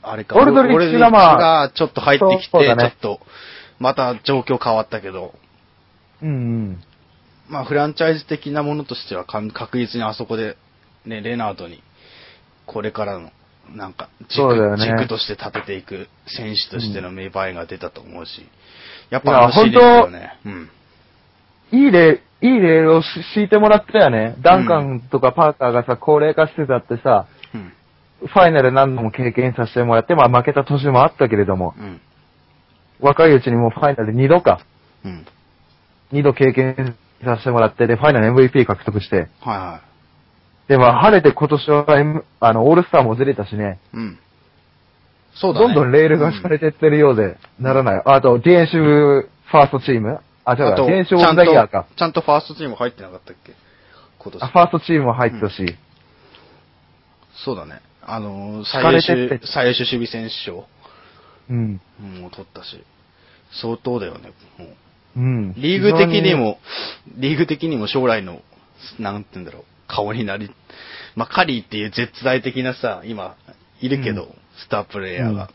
[0.02, 3.20] あ、あれか、オルドリッチがちょっと入ってきて、ねちょっと、
[3.80, 5.34] また状況変わったけど、
[6.22, 6.84] うんうん。
[7.48, 10.58] まあ、フランチャイズ的なものとしては確実にあそこで、
[11.06, 11.82] ね、レナードに、
[12.68, 13.32] これからの、
[13.76, 18.48] なんか軸、ね軸として立てていく選手としての芽生えが出たと思うし、
[19.10, 20.70] やっぱあのシリーズはね、うん。
[21.72, 24.36] いい例、いい例をし敷いてもらったよね。
[24.42, 27.74] ダンカンとかパーカーがさ、高齢化してたってさ、うん。
[28.28, 32.02] ファイナル何度も経験させてもらって、まあ負けた年もあったけれども、うん。
[33.00, 34.60] 若いうちにもうファイナル2度か、
[35.06, 35.26] うん。
[36.12, 39.82] 2度経験させてもらって、で、ファイナル MVP 獲得して、はいは
[40.68, 43.98] で、まあ晴れて今年は、M、あの、オールスターもずれたしね、い。
[43.98, 44.20] うん。
[45.34, 45.68] そうだね。
[45.68, 48.02] どんどんレールが敷かれてってるようで、ならない。
[48.06, 53.54] あと、ディエンシュファーストチームあ、違うディエンシュオちゃんブザイヤーかと。、ちゃんとファーストチーム入ってなかったっけ？
[54.20, 54.44] 今年。
[54.44, 55.76] あファーストチームも入ってたし、
[57.46, 57.82] そうだね。
[58.02, 60.66] あのー、最優秀れてって、最優秀守備選手賞
[61.50, 61.82] うん。
[62.22, 62.84] もう取ったし、
[63.62, 64.32] 相当だよね。
[64.58, 64.70] もう
[65.18, 65.54] うん。
[65.54, 66.60] リーグ的にも、
[67.16, 68.42] リーグ的にも将来の、
[69.00, 70.52] なんて言うんだろう、顔になり、
[71.16, 73.36] まあ、カリーっていう絶大的なさ、今、
[73.82, 75.50] いるけど、うんスタープレイヤーが。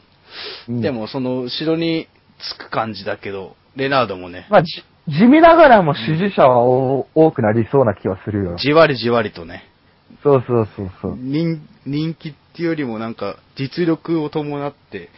[0.68, 2.06] うんで、も、その、後ろに
[2.38, 8.56] つく感じだけど、レナードもね、まあ、じ地味ながらも支持者はお多くなりそうな気はするよ。
[8.56, 9.64] じわりじわりとね、
[10.22, 11.16] そうそうそうそう。
[11.18, 15.08] 人人気っていうよりもなんか、実力を伴って、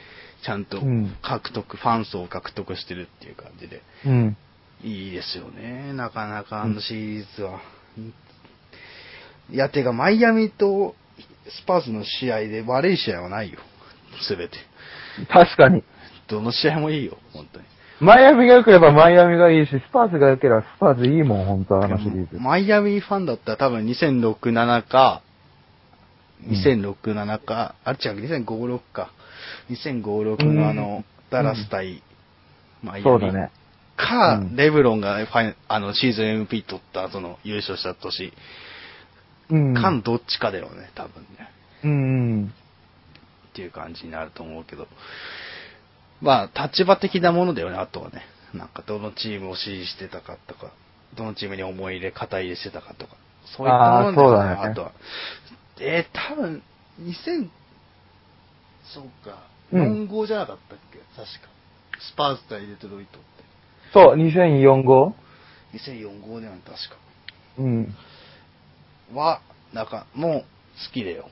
[0.44, 4.36] ちゃんとうん獲得、ファン層を獲得してるっていう感じで、うん。
[4.82, 5.92] いいですよね。
[5.92, 7.60] なかなかあのシリーズは。
[9.50, 10.94] いや、てか、マイアミと
[11.48, 13.58] スパーズの試合で悪い試合はないよ。
[14.22, 14.56] すべて。
[15.28, 15.82] 確かに。
[16.28, 17.66] どの試合もいいよ、本当に。
[18.00, 22.38] マイアミが良ければマイアミがいいし、スパーズが良ければスパーズいいもん、本当あのシリーズ。
[22.38, 25.22] マイアミファンだったら多分2006、7か、
[26.48, 29.12] 2006、7か、あ、違う、2005、6か。
[29.70, 32.02] 2005、6のあの、ダラス対
[32.82, 33.10] マイアミ。
[33.10, 33.50] そうだね。
[33.96, 38.32] か、うんレブロンがファイあの、シーズン MP 取った後の優勝した年。
[39.50, 39.74] うん。
[39.74, 41.50] かんどっちかだよね、多分ね。
[41.84, 42.54] うんうん。
[43.50, 44.88] っていう感じになると思うけど。
[46.20, 48.22] まあ、立場的なものだよね、あとはね。
[48.54, 50.72] なんか、どのチームを支持してたかとか、
[51.16, 53.16] どのチームに思い入れ、肩入れしてたかとか。
[53.56, 54.92] そういったものだよね、あねあとは。
[55.80, 56.62] えー、多分、
[57.00, 57.48] 2000、
[58.84, 61.48] そうか、うん4号じゃなかったっけ、確か。
[62.00, 63.44] スパーズ対デトロイトって。
[63.92, 65.14] そう、2004号
[65.72, 66.76] 2004号では確か。
[67.58, 67.94] うん。
[69.12, 69.40] は、
[69.72, 71.28] なんか、もう、好きだよ。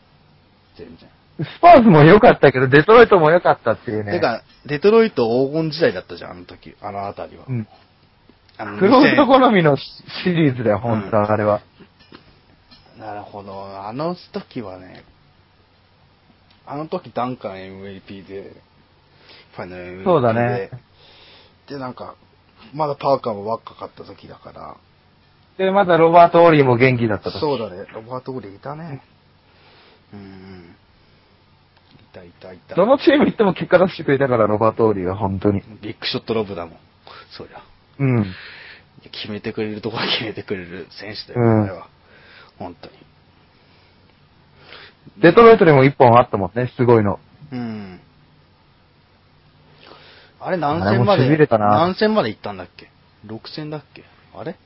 [0.77, 1.09] 全然。
[1.39, 4.13] スパーズも良かったけど、デトロイトも良かったっていうね。
[4.13, 7.45] てか、デトロイト黄金時代だったじゃん、あの時、あのあたりは。
[7.49, 7.69] うん。
[8.59, 9.85] あのクローズド2000好みのシ
[10.27, 11.63] リーズだよ、本当あれは。
[12.99, 13.87] なるほど。
[13.87, 15.05] あの時はね、
[16.67, 18.53] あの時ダンカン MVP で、
[19.57, 20.71] ファイナル MVP で、そうだね
[21.69, 22.15] で、なんか、
[22.75, 24.77] まだパーカーも若かった時だから、
[25.59, 27.39] で、まだロバート・オーリーも元気だったと。
[27.39, 29.03] そうだね、ロバート・オーリーいたね。
[30.13, 30.77] うんうん。
[32.01, 32.75] いたいたいた。
[32.75, 35.63] どのチーム行っても結果出してくれたから、ロバート・オーリーは本当に。
[35.81, 36.79] ビッグショットロブだもん。
[37.37, 37.63] そりゃ。
[37.99, 38.27] うん。
[39.11, 41.89] 決めてくれるとこは決めてくれる選手だよ、うんは。
[42.59, 42.95] 本当に。
[45.19, 47.19] デトロイトでも一本あったもんね、すごいの。
[47.51, 48.01] うん。
[50.41, 52.91] あれ何戦まで、何戦まで行ったんだっけ
[53.27, 54.05] ?6 戦だっけ？
[54.35, 54.57] あれ？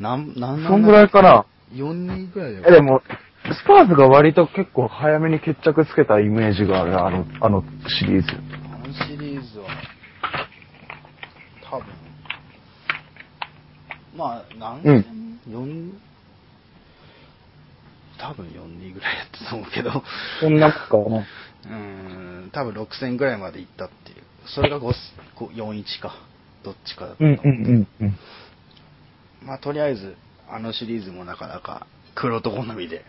[0.00, 1.46] 何、何そんぐらいかな。
[1.72, 2.64] 4人ぐらいだよ。
[2.66, 3.02] え、でも、
[3.44, 8.28] スパーズが割と結構早めに決着つけたイメージがある、あの、あのシリーズ。
[8.30, 9.68] あのシリーズは、
[11.70, 11.86] 多分、
[14.16, 15.04] まあ、何うん
[15.46, 15.92] 戦、四
[18.18, 20.02] 多分4人ぐらいやったと思うけど、
[20.40, 21.26] そんなかね。
[21.66, 24.16] うーん、多分6戦ぐらいまで行ったっていう。
[24.46, 24.92] それが5
[25.54, 26.14] 4-1か。
[26.64, 28.18] どっちかだったとうん思ううんうんうん。
[29.46, 30.16] まあ、とりあえず、
[30.50, 33.04] あのシリーズもなかなか、黒と好みで。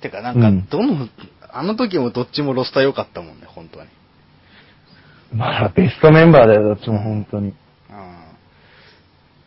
[0.00, 1.06] てか、なんかうん、どの、
[1.52, 3.88] あの時もどっちもロスター良かったもんね、本当に。
[5.34, 7.48] まあ、ベストメンバーだよ、どっちも本当に。
[7.48, 7.54] うん。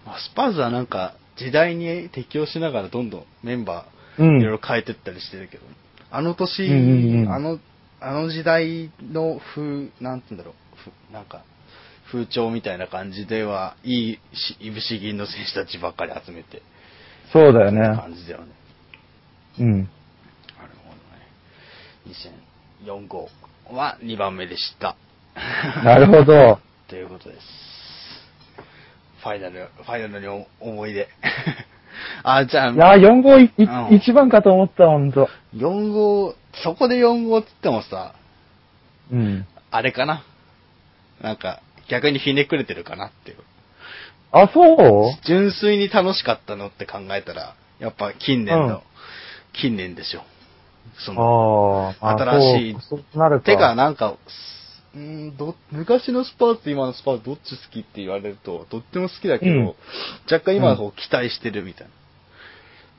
[0.06, 5.64] まあ、スパーズはなんか、時代に適応しながらどんどんメンバー、うんいろいろ変えてったりしてるけど、
[6.12, 7.60] あの年、うんうんうんあの、
[8.00, 10.54] あの時代の風、なんて言うんだろう、
[11.10, 11.44] ふなんか、
[12.14, 16.62] 風潮みたいな感じでは、いいし、いぶし銀の選手たちばっかり集めて、
[17.32, 17.82] そうだよね。
[17.82, 18.52] 感じだよね。
[19.60, 19.72] うん。
[19.72, 19.90] なる
[20.86, 20.92] ほ
[22.06, 22.22] どね。
[22.86, 23.30] 2004号
[23.72, 24.96] は2番目でした。
[25.84, 26.60] なるほど。
[26.88, 27.48] ということです。
[29.22, 31.10] ファイナル、ファイナルに思い出。
[32.22, 35.30] あ、じゃあ、いや、4号いいうん一番かと思った、ほんと。
[35.56, 38.14] 4号、そこで4号って言ってもさ、
[39.12, 39.48] うん。
[39.72, 40.24] あれかな。
[41.20, 43.38] なんか、逆にひねくれてるかなっていう。
[44.32, 45.26] あ、そう？
[45.26, 48.82] 純粋に楽しかったのって考えたら、やっぱ近年の、うん
[49.56, 50.24] 近年でしょ。
[51.06, 51.94] その。
[52.02, 52.76] 新しい。
[53.44, 54.18] てか、なんか、
[54.96, 59.76] うーんど、昔のスパーツと今のスパーツどっち好きって言われると、どっちも好きだけど、うん
[60.26, 61.94] 若干今の方期待してるみたいな。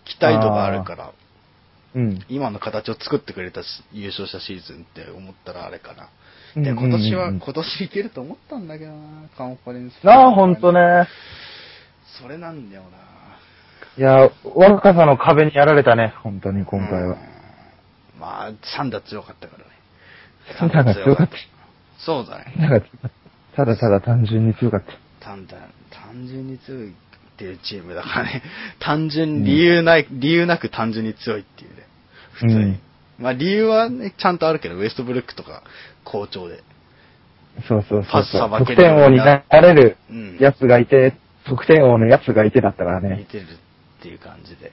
[0.04, 1.12] 期待度があるから、
[1.96, 2.24] うん。
[2.28, 6.08] 今の形を作ってくれたし優勝したシーズンって思ったらあれかな。
[6.56, 10.04] で、うんうんうん今年は、今年いけると思ったんだけどな、カンファレンス。
[10.04, 10.72] なあ、ほんと。
[10.72, 11.08] ね。
[12.20, 12.88] それなんだよな。
[13.96, 17.08] いや、若さの壁にやられたね、本当に今回は。
[17.10, 17.34] うん
[18.18, 19.70] まあ、サンダー強かったからね。
[20.58, 21.34] サンダーが強かった。
[21.98, 22.54] そうだね。
[22.56, 22.86] なんか、
[23.56, 24.92] ただただ単純に強かった。
[25.24, 25.58] 単単
[25.90, 26.92] 単純に強いっ
[27.36, 28.42] ていうチームだからね。
[28.80, 31.86] 単純、理由ない、理由なく単純に強いっていうね。
[32.32, 32.54] 普通に。
[32.54, 32.80] うん
[33.16, 35.62] まあ理由はね、ちゃんとあるけど、ウエストブルックとか
[36.04, 36.62] 好調で。
[37.68, 38.12] そうそうそうそう。
[38.12, 40.38] パスさばけ得点王になれるうん。
[40.38, 41.14] やつがいて、
[41.46, 43.26] 得点王のやつがいてだったから似ね。
[43.30, 44.72] てるっていう感じで。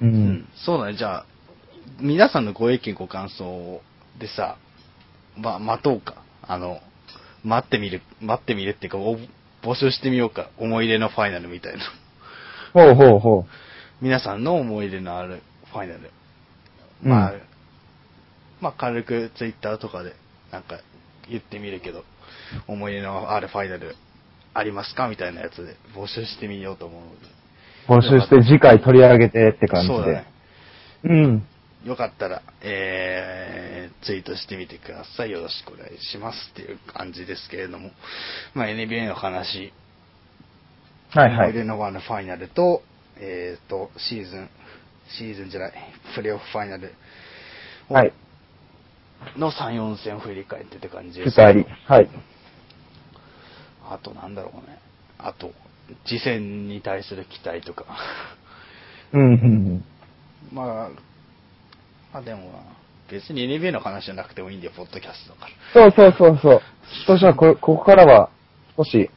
[0.00, 0.04] う。。
[0.04, 1.26] うんそうだね、じゃあ、
[2.00, 3.80] 皆さんのご意見ご感想
[4.18, 4.56] でさ、
[5.36, 6.22] まあ、待とうか。
[6.42, 6.80] あの、
[7.44, 9.18] 待ってみる、待ってみるっていうか、お
[9.62, 10.50] 募集してみようか。
[10.58, 11.80] 思い出のファイナルみたいな。
[12.72, 13.46] ほうほうほ
[14.00, 15.40] 皆さんの思い出のある
[15.72, 16.10] ファイナル。
[17.04, 17.32] うんまあ、
[18.60, 20.14] まあ軽くツイッターとかで
[20.50, 20.80] なんか
[21.28, 22.04] 言ってみるけど、
[22.66, 23.96] 思い出のあるファイナル
[24.54, 27.16] ありますかみたいなやつで募集してみようと思うので。
[27.88, 27.92] う。
[27.92, 29.94] 募集して次回取り上げてって感じで。
[29.94, 30.26] そうだね。
[31.04, 31.46] うん。
[31.84, 35.30] よかったら、えー、ツイートしてみてください。
[35.30, 37.90] よろしくお願いしますっていう感じですけれども。
[38.54, 39.72] まあ NBA の話、
[41.10, 41.36] はいはい。
[41.36, 42.82] 思い出のワンのファイナルと、
[43.18, 44.50] えーと、シーズン、
[45.18, 45.72] シーズンじゃない、
[46.14, 46.92] プレーオフファイナル
[47.88, 48.12] をはい。
[49.36, 51.40] の3、4戦を振り返ってって感じです。
[51.40, 51.66] 二人。
[51.86, 52.08] はい。
[53.88, 54.78] あとなんだろうね。
[55.18, 55.52] あと、
[56.06, 57.84] 次戦に対する期待とか。
[59.12, 59.84] うん、うんうん。
[60.52, 60.90] まあ、
[62.12, 62.62] まあでも、
[63.10, 65.92] 別に NBA の話じゃなくてもいいんだよ、ポッドキャストだから。
[65.92, 66.62] そうそうそうそう。
[67.06, 68.30] そしたらこ、ここからは、
[68.76, 69.10] 少し、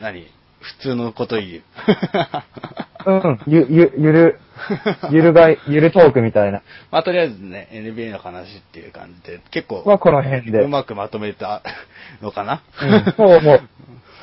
[0.00, 0.26] 何？
[0.62, 1.62] 普通のこと言う。
[3.04, 4.40] うん、ゆ、ゆ、ゆる、
[5.10, 6.62] ゆるがい、 ゆるトークみたいな。
[6.90, 10.60] まあとりあえずね、NBA の話っていう感じで、結構、はこの辺で。
[10.60, 11.62] うまくまとめた
[12.20, 13.60] のかな、うん、そう思う。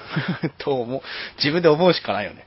[0.58, 1.02] と思う。
[1.38, 2.46] 自分で思うしかないよね。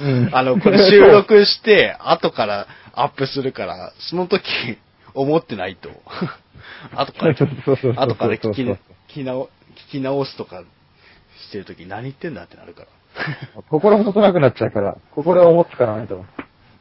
[0.00, 4.78] うん あの、これ収録して、後からアップするから、その時、
[5.14, 5.90] 思ってないと。
[6.94, 8.54] 後から、後から聞
[9.08, 9.48] き聞
[9.90, 10.62] き直すとか
[11.48, 12.88] してる時何言ってんだってなるから。
[13.68, 16.16] 心もとなくなっちゃうから、心を持つからないと。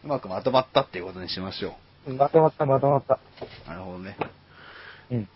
[0.03, 1.75] うまくまとまったっていうことにしましょ
[2.07, 3.15] まとまった、まとまった。
[3.15, 3.69] う。
[3.69, 4.15] なるほどね。
[5.11, 5.29] うん。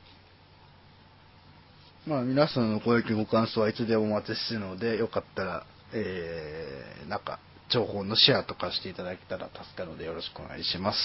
[2.08, 7.40] まあ皆さんのご意見ご感想はいつでもお待ちしてるので、よかったら、えー、なんか、
[7.70, 10.98] 情報のシェアとかしていただけたら助かるのでよろしくお願いします。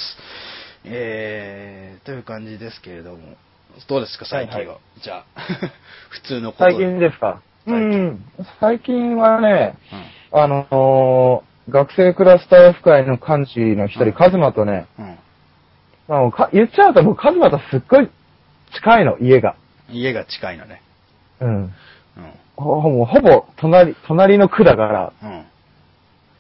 [0.85, 3.37] えー、という感じですけれども、
[3.89, 4.59] どうですか最近は？
[4.59, 5.41] はいはじゃあ、
[6.11, 7.41] 普通のこと最近ですか？
[7.67, 8.25] う最近ん。
[8.61, 9.75] 最近はね、
[10.33, 10.41] うん。
[10.41, 14.87] あのー学生クラスターオフ会の幹事の一人、うんカズマとね、
[16.09, 18.09] あか言っちゃうともうカズマとすっごい
[18.73, 19.57] 近いの、家が。
[19.91, 20.81] 家が近いのね。
[21.41, 21.55] うん。
[21.57, 21.73] うん。
[22.57, 25.45] ほもうほぼ隣、隣の区だから、うん。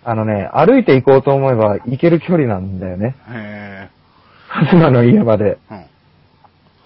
[0.04, 3.16] あのね、歩いて行こうと思えば行ける距離なんだよね。
[3.28, 3.88] へ
[4.48, 5.58] カズマの家まで。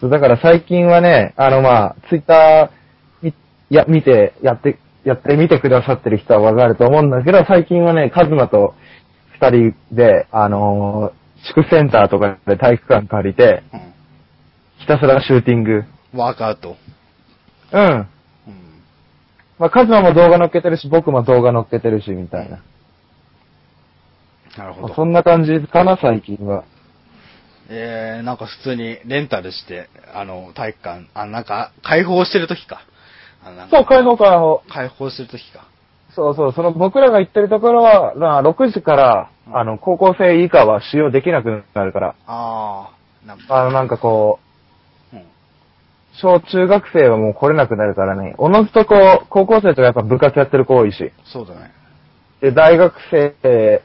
[0.03, 2.71] だから最近はね、あのまあ、ツイッター、
[3.71, 8.75] み、や、見て、やって、やってみてくださってる人はわかると思うんだけど、最近はね、カズマと
[9.41, 13.81] 二人で、あのー地区センターとかで体育館借りて、うん。
[14.79, 15.85] ひたすらシューティング。
[16.15, 16.77] ワークアウト。
[17.73, 17.83] うん。
[17.83, 18.07] うん。
[19.59, 22.63] まあ、カズマも動画載っけてるし、僕も動画載っけてるし、みたいな。
[24.59, 24.89] なるほど。
[24.89, 26.65] まあそんな感じかな、最近は。
[27.69, 32.83] えー、なんか普通にレンタルして、あの、体育館、あ、なんか、開放してる時か。
[33.71, 34.63] そう、開放開放。
[34.69, 35.67] 開放してる時か。
[36.15, 44.39] そうそう、その僕らが行ってるところは、まあ、6時から、うんあの、高校生以下は使用できなくなるから、あー、なんか、あの、なんかこ
[45.13, 45.23] う、うん。
[46.13, 51.73] 小中学生はもう来れなくなるからね、おのずとこう、高校生とかやっぱ部活やってる子多いし、そうだね。
[52.41, 53.83] で、大学生、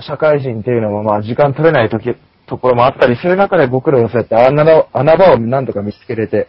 [0.00, 4.64] 社会人っていうのもまあ時間取れない時、ところもあったりする中で僕らはそうやって穴
[5.16, 6.48] 場をなんとか見つけれて、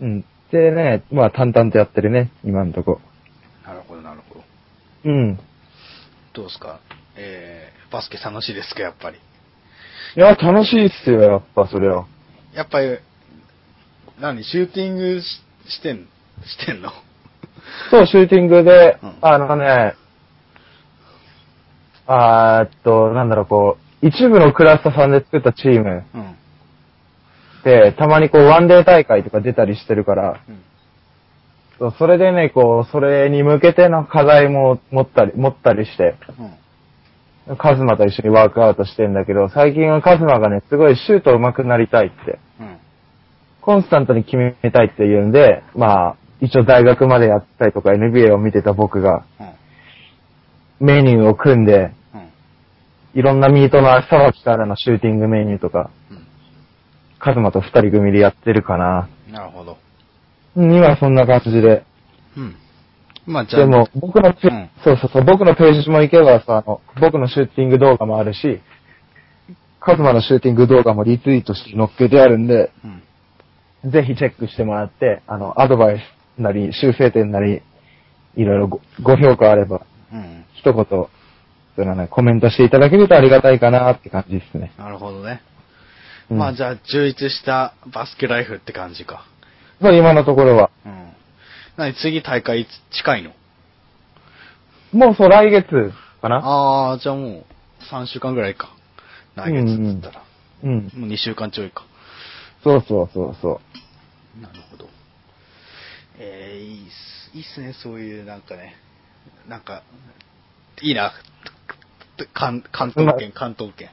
[0.00, 0.06] うん。
[0.06, 0.24] うん。
[0.50, 3.00] でね、まあ淡々とやってるね、今のとこ。
[3.64, 4.44] なるほど、なるほど。
[5.04, 5.36] うん。
[6.32, 6.80] どうですか？
[7.16, 9.18] えー、バスケ楽しいですか、やっぱり？
[10.16, 12.06] いや、楽しいっすよ、やっぱそれは。
[12.52, 12.98] やっぱり、
[14.20, 16.08] 何、シューティングししてん、
[16.44, 16.90] してんの？
[17.90, 19.94] そう、シューティングで、うんあのね、
[22.06, 26.36] あーっと、なんだろう、こう、一部のクラスターさんで作ったチームうん。
[27.64, 30.40] で、たまにこう、ワンデー大会とか出たりしてるから、
[31.80, 31.92] うん。
[31.98, 36.16] それでね、こう、それに向けての課題も持ったり、持ったりして、
[37.48, 37.56] うん。
[37.56, 42.78] カズマと一緒にワークアウトしてんだけど、最近はカズマがね、すごいシュート上手くなりたいって、うん。
[43.60, 50.86] コンスタントに決めたいって言うんで、まあ、一応大学までやったりとか NBA を見てた僕が、うん。
[50.86, 53.18] メニューを組んで、うん。
[53.18, 55.90] いろんなミートの足さばきからのシューティングメニューとか、
[57.20, 59.08] カズマと二人組でやってるかな。
[59.28, 59.32] うん。
[59.32, 59.76] なるほど。
[60.56, 61.84] うん今はそんな感じで。
[62.36, 62.56] うん。
[63.26, 68.60] まあ、じゃあ、でも、僕のペ、うんそうそうそう、僕のページも行けばさ、あの、僕のシューティング動画もあるし、
[69.78, 72.72] カズマのシューティング動画もリツイートして載っけてあるんで、
[73.84, 73.90] うん。
[73.90, 76.00] ぜひチェックしてもらって、あの、アドバイ
[76.36, 77.62] スなり、修正点なり、
[78.36, 80.44] いろいろごご評価あれば、うん。
[80.54, 80.86] 一言、
[81.76, 84.72] そのね、コメントしていただけるとありがたいかなって感じですね。
[84.78, 85.42] なるほどね。
[86.30, 89.26] うんまあ、じゃあ、充実したバスケライフって感じか。
[89.80, 90.70] まあ今のところは。
[90.86, 91.12] うん。
[91.76, 93.32] 何、次大会近いの？
[94.92, 97.44] もうそう来月かなああ、じゃあもう、
[97.92, 98.70] 3週間ぐらいか。
[99.34, 100.22] 来月っつったら。
[100.64, 100.90] うん。
[100.94, 101.84] もう2週間ちょいか。
[102.62, 103.60] そうそうそうそ
[104.40, 104.88] なるほど。
[106.18, 107.36] えー、いいっす。
[107.36, 108.74] いいっすね、そういう、なんかね。
[109.48, 109.82] なんか、
[110.82, 111.12] いいな。
[112.34, 113.88] 関関東圏、関東圏。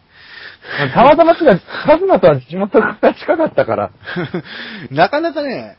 [0.86, 0.90] う。
[0.94, 3.92] たまたま違う、カズマとは地元が近かったから。
[4.92, 5.78] なかなかね、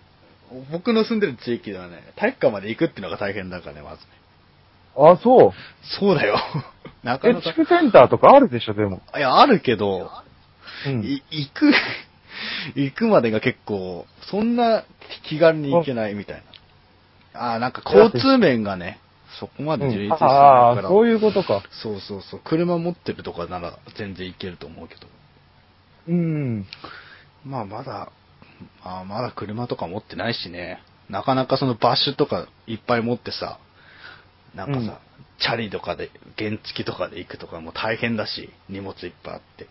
[0.73, 4.07] 僕の住んでる地域ではね、体育館まで行くっていうのが大変だからね、まずね。
[4.97, 5.53] あ、そう。
[5.83, 6.39] そうだよ。
[7.03, 7.55] な かえ、なか地。
[7.55, 9.03] 区センターとかあるでしょ、でも。
[9.17, 10.11] いや、あるけど、
[10.87, 11.05] うん。
[11.05, 11.73] い行く、
[12.75, 14.85] 行くまでが結構、そんな
[15.25, 16.43] 気軽に行けないみたい
[17.35, 17.41] な。
[17.41, 18.99] ああ、なんか交通面がね、
[19.39, 20.89] そこまで充実してないああ、から。
[20.89, 21.63] そういうことか。
[21.83, 22.41] そうそうそう。
[22.45, 25.01] 車持ってるとかなら全然行けると思うけど。
[26.09, 26.67] うん。
[27.45, 28.11] まあまだ、
[28.83, 30.83] あまだ車とか持ってないしね。
[31.09, 33.59] なかなかそのバッシュとかいっぱい持ってさ、
[34.55, 35.09] なんかさ、うん
[35.41, 39.69] チャリとかで、原付とかで行くとかも大変だし、荷物いっぱいあって。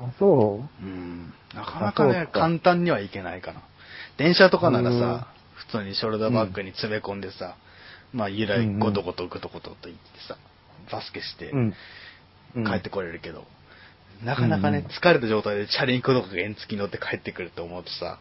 [0.00, 1.34] あ、そうん。
[1.54, 3.60] なかなかねか簡単には行けないかな。
[4.16, 7.56] 電車とかならうんさ、普通にショルダーバッグに詰め込んでさ、
[8.12, 9.98] まあ、ゆらいうんうんごとごとごとごとと行って
[10.28, 10.36] さ、
[10.90, 11.52] バスケして
[12.54, 13.44] 帰ってこれるけど、
[14.24, 18.18] なかなかね、疲れた状態でチャリンコとか原付乗って帰ってくると思うとさ、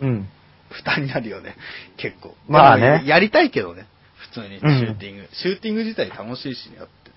[0.00, 0.28] うん。
[0.70, 1.56] 負担になるよね、
[1.96, 2.34] 結構。
[2.48, 3.86] まあねでもやりたいけどね、
[4.16, 5.28] 普普通にシューティング。
[5.32, 7.10] シューティング自体楽しいしね、だって。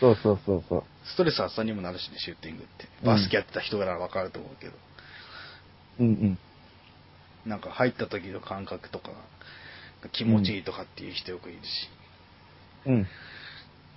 [0.00, 0.84] そうそうそうそう。
[1.06, 2.88] ストレス発散にもなるしね、シューティングって。
[3.02, 4.72] うんバスケやってた人ならわかると思うけど。
[6.00, 6.38] うんうん。
[7.46, 9.14] なんか入った時の感覚とかが
[10.08, 11.88] 気持ちいいとかっていう人よくいるし。
[12.86, 13.02] うん。
[13.02, 13.06] っ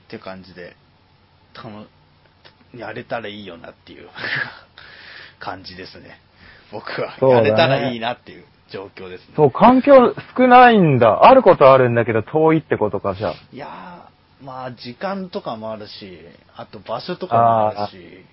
[0.09, 0.75] て感じで、
[1.53, 1.85] たの、
[2.75, 4.07] やれたらいいよなっていう
[5.39, 6.19] 感じですね。
[6.71, 7.17] 僕は。
[7.21, 9.33] ねやれたらいいなっていう状況ですね。
[9.35, 11.25] そう、環境少ないんだ。
[11.25, 13.33] あることあるんだけど遠いってことか、じゃあ。
[13.51, 16.19] いやー、まあ時間とかもあるし、
[16.55, 18.25] あと場所とかもあるし、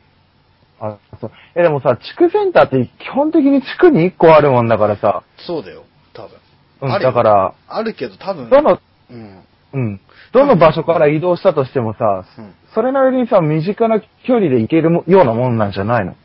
[0.80, 1.32] あ、そう。
[1.54, 5.22] え、でもさ、地区センターって基本的に地区に1個あるもんだからさ。
[5.46, 6.36] そうだよ、多分。
[6.84, 8.80] うん、だから、あるけど多分、どの、
[9.10, 9.44] うん。
[9.72, 10.00] うん。
[10.32, 16.16] どの場所から移動したとしてもさ、うんそれなりにさ、身近な距離で行けるもようなもんなんじゃないの？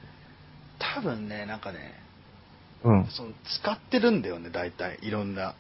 [0.80, 1.94] 多分ね、なんかね、
[2.84, 3.06] うん。
[3.12, 3.30] その
[3.62, 4.98] 使ってるんだよね、大体。
[5.04, 5.54] いろんな。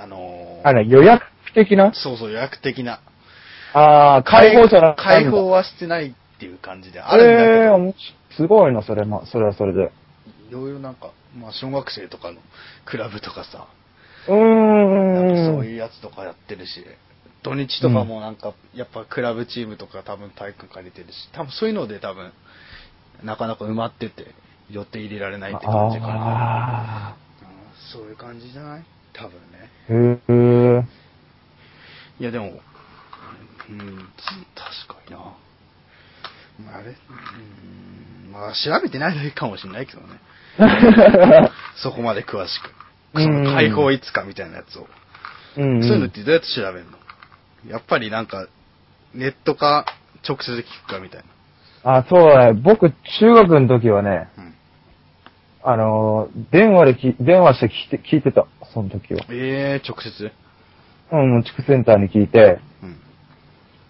[0.00, 1.24] あのーあれ、予約
[1.54, 1.92] 的な？
[1.94, 3.00] そうそう、予約的な。
[3.74, 5.02] ああ、開放じゃなくて。
[5.02, 9.90] 開放はしてないっていう感じであるんだけど、ええー、すごいな、それ、ま、それはそれで。
[10.48, 12.38] いろいろなんか、まあ小学生とかの
[12.86, 13.66] クラブとかさ、
[14.28, 15.46] うん。
[15.54, 16.84] そういうやつとかやってるし、
[17.42, 22.32] 土日とかもなんか、やっぱクラブチームとか多分体育館借りてるし、多分そういうので多分、
[23.24, 24.26] なかなか埋まってて、
[24.70, 26.14] 予定入れられないって感じかな。
[27.10, 27.52] あうん
[27.92, 28.84] そういう感じじゃない？
[29.12, 29.70] 多分ね。
[29.90, 30.32] あ。
[30.32, 30.84] へえ。
[32.20, 32.46] いやでも、
[33.68, 34.08] うん、
[34.54, 35.18] 確かにな。
[36.64, 40.20] まあ、あれ、うん、まあ調べてないだけかもしれないけどね。
[41.82, 42.70] そこまで詳しく。
[43.14, 44.86] その解放いつかみたいなやつを。
[45.56, 45.82] うん、うん。
[45.82, 47.70] そういうのってどうやって調べるの？
[47.70, 48.48] やっぱりなんか、
[49.14, 49.84] ネットか
[50.26, 51.24] 直接聞くかみたい
[51.84, 51.98] な。
[51.98, 52.60] あ、そうだね。
[52.60, 52.90] 僕、
[53.20, 54.54] 中学の時はね、うん。
[55.64, 58.46] あのー、電話でき、電話して聞いて、聞いてた。
[58.72, 59.24] その時は。
[59.30, 60.32] ええー、直接？
[61.12, 62.96] うん、地区センターに聞いて、うん。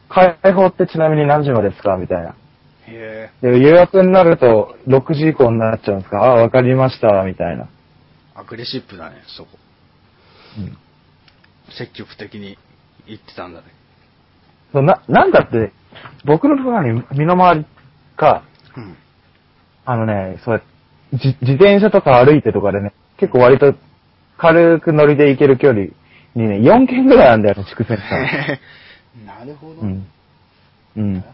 [0.08, 2.34] 開放ってちなみに何時までですかみたいな。
[2.88, 6.18] へで、予約になると6時以降になっちゃうんですか？
[6.24, 7.68] あ、わかりました、みたいな。
[8.36, 9.50] え、アグレッシブだね、そこ。
[10.58, 10.76] うん。
[11.76, 12.58] 積極的に
[13.06, 13.66] 言ってたんだね。
[14.74, 15.72] な、なんだって、
[16.24, 17.66] 僕のところに身の回り
[18.16, 18.42] か、
[18.76, 18.96] うん。
[19.84, 20.62] あのね、そう
[21.12, 23.74] 自転車とか歩いてとかでね、結構割と
[24.38, 25.86] 軽く乗りで行ける距離
[26.34, 29.26] にね、4軒ぐらいあるんだよね、地区センター。
[29.26, 29.80] なるほど。
[29.82, 30.06] うん。
[30.96, 31.24] うん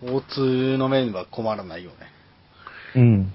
[0.00, 1.96] 交通の面は困らないよね。
[2.94, 3.32] うん。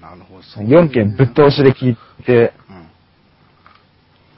[0.00, 0.42] なるほど。
[0.42, 2.52] そう4軒ぶっ通しで聞いて、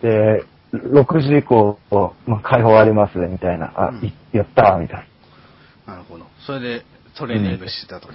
[0.03, 0.09] うん。
[0.09, 1.79] で、6時以降、
[2.27, 3.73] まあ、開放ありますね、みたいな。
[3.77, 5.09] あ、うんいやったー、みたい
[5.87, 5.95] な。
[5.95, 6.27] なるほど。
[6.47, 6.85] それで
[7.17, 8.15] トレーニングしてたとか。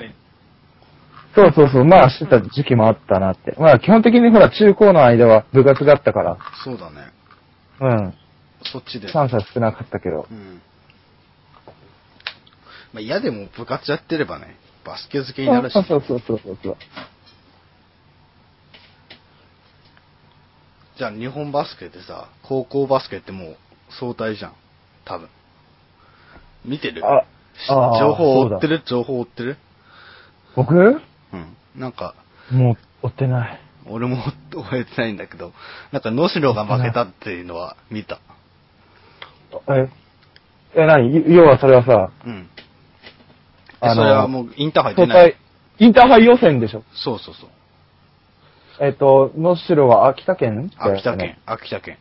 [1.36, 3.56] そうそうそう、まあしてた時期もあったなって。
[3.60, 7.12] まあ基本的にほら中高の間は部活があったから、そうだね。
[7.80, 8.14] うん。
[8.64, 9.08] そっちで。
[9.08, 10.34] チャンスは少なかったけどう。
[10.34, 10.62] ん。
[12.94, 15.74] まあ嫌でも部活やってればね、バスケ漬けになるし。
[15.74, 16.78] そうそうそうそうそう。
[20.98, 23.58] じゃあ日本バスケってさ、高校バスケってもう
[24.00, 24.54] 相対じゃん。
[25.06, 25.30] 多分。
[26.66, 27.06] 見てる？
[27.06, 27.24] あ、
[27.70, 28.82] あー情報追ってる？
[28.86, 29.58] 情報追ってる？
[30.56, 30.76] 僕？
[30.76, 31.02] うん。
[31.76, 32.16] なんか、
[32.52, 32.74] も
[33.04, 33.60] う追ってない。
[33.90, 34.18] 俺も
[34.52, 35.54] 覚えてないんだけど、
[35.92, 38.20] なんか能代が負けたっていうのは見た。
[39.70, 39.90] え、
[40.76, 41.34] え、何？
[41.34, 42.50] 要はそれはさ、うん。
[43.80, 45.36] あのそれはもうインターハイ出相ない
[45.78, 46.84] 対。、インターハイ予選でしょ？
[46.94, 47.50] そうそうそう。
[48.80, 50.72] えっと、能代は秋田県？
[50.78, 51.98] 秋田県。、秋田県。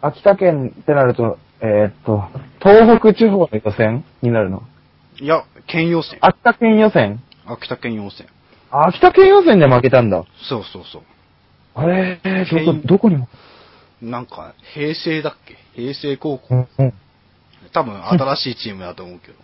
[0.00, 2.22] 秋田県ってなると、えーっと、
[2.60, 4.62] 東北地方の予選になるの？
[5.20, 6.18] いや、県予選。
[6.20, 7.22] 秋田県予選？
[7.46, 8.26] 秋田県予選。
[8.70, 10.24] あ秋田県予選で負けたんだ。
[10.48, 11.02] そうそうそう。
[11.74, 12.20] あれ？
[12.22, 13.28] ー、どこ県、どこにも。
[14.00, 15.56] なんか、平成だっけ？
[15.74, 16.46] 平成高校。
[16.54, 16.94] うん、うん。
[17.72, 19.34] 多分新しいチームだと思うけど。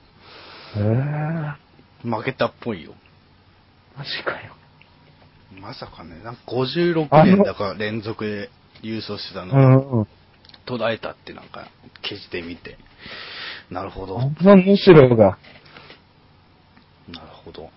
[0.76, 2.92] えー、負けたっぽいよ。
[3.98, 4.54] マジかよ。
[5.60, 8.50] まさかね、なんか56あの年だから連続で
[8.82, 10.08] 優勝してたうのをんうん。
[10.66, 11.68] 途絶えたってなんか
[12.02, 12.76] 記事で見て。
[13.70, 14.16] なるほど。
[14.16, 15.38] な本当の能代が。
[17.20, 17.70] るほど。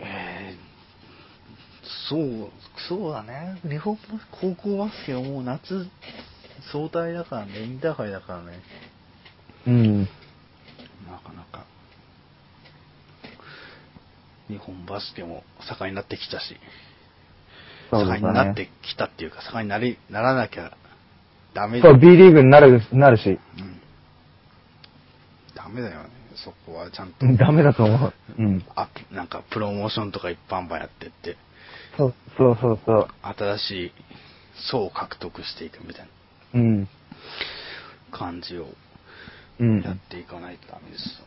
[0.00, 2.16] えー、そ
[2.46, 2.50] う、
[2.88, 3.60] そうだね。
[3.62, 5.86] 日本の高校バスケはもう夏、
[6.72, 8.60] 総体だからね、インターハイだからね。
[9.66, 10.00] うん。
[10.00, 10.06] な
[11.22, 11.64] かなか。
[14.50, 16.56] 日本バスケも盛んになってきたし、
[17.90, 18.54] 盛んになっね。
[18.54, 20.76] てきたっていうか、盛んになり、ならなきゃ
[21.54, 23.28] ダメそう、B リーグになる、なるし。
[23.30, 23.38] うん。
[25.54, 26.08] ダメだよね。
[26.36, 28.12] そこはちゃんとうん ダメだと思う。
[28.38, 28.64] うん。
[28.76, 31.36] アップ、なんかプロモーションとか一般版やってって、
[31.96, 33.08] そうそうそうそう。
[33.22, 33.92] 新しい
[34.70, 36.08] 層を獲得していくみたい
[36.54, 36.80] うん。
[36.82, 36.88] な
[38.12, 38.68] 感じを
[39.58, 39.80] うん。
[39.82, 41.24] やっていかないとダメですよ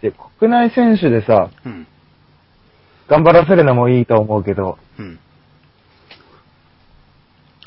[0.00, 1.50] で、国内選手でさ、ね。
[1.66, 1.86] うん。
[3.08, 5.18] 頑張らせるのもいいと思うけど、うん。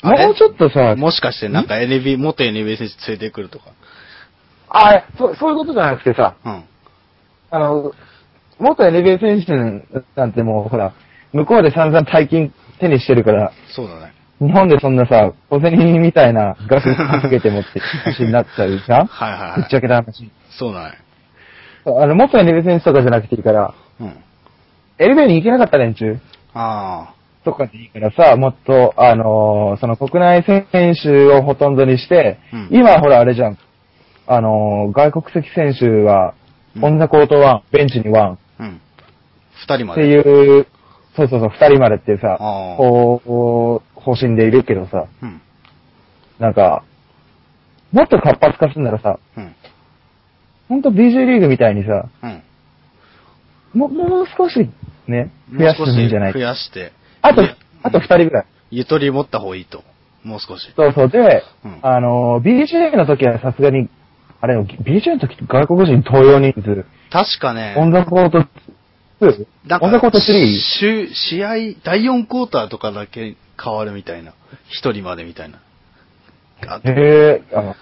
[0.02, 3.66] もうちょっとさ、もしかしてなんか NB、元 NBA 選手連れてくるとか？
[4.68, 6.64] あ、そう、そういうことじゃなくてさ、うん。
[7.50, 7.92] あの、
[8.58, 10.92] 元 NBA 選手なんてもうほら、
[11.32, 14.12] 向こうで散々大金手にしてるから、そうだね。
[14.40, 19.06] 日本でそんなさ、小銭みたいな額かけてもって話になっちゃうじゃん？
[19.08, 20.30] はいはいはいぶっちゃけた話。
[20.50, 20.98] そうだね。
[21.86, 24.16] あの、元 NBA 選手とかじゃなくていいから、うん。
[24.98, 26.18] NBA に行けなかった連中
[26.54, 27.14] あ
[27.44, 33.58] とかでいいからさ、もっと、あのーその国内選手をほとんどにして、うん今ほらあれじゃん、
[34.26, 36.34] あのー外国籍選手は、
[36.76, 38.62] うん on the court one、ベンチに one っあ。
[38.64, 38.80] うん。
[39.60, 40.08] 二人まで。
[40.08, 40.66] いう、
[41.16, 45.40] そうそうそう、二人までっていうさ、あーこうこう、方針でいるけどさ、うん。
[46.40, 46.82] なんか、
[47.92, 49.54] もっと活発化するならさ、うん。
[50.74, 52.42] ほんと BJ リーグみたいにさ、うん。
[53.78, 54.58] ももう少し
[55.06, 56.32] ね、増やしてもいいんじゃない？
[56.32, 56.92] 増やして。
[57.22, 58.46] あといや、あと二人ぐらい。
[58.72, 59.84] ゆとり持った方がいいと。
[60.24, 60.66] もう少し。
[60.74, 61.08] そうそう。
[61.10, 63.88] で、うんあの、BJ の時はさすがに、
[64.40, 68.38] あれよ、BJ の時外国人登用人数、確かね、 on the court
[69.20, 71.48] 2、なん on the court 3、し試合、
[71.84, 74.32] 第4クォーターとかだけ変わるみたいな。
[74.70, 75.60] 一人までみたいな。
[76.66, 77.76] あへえ、あの、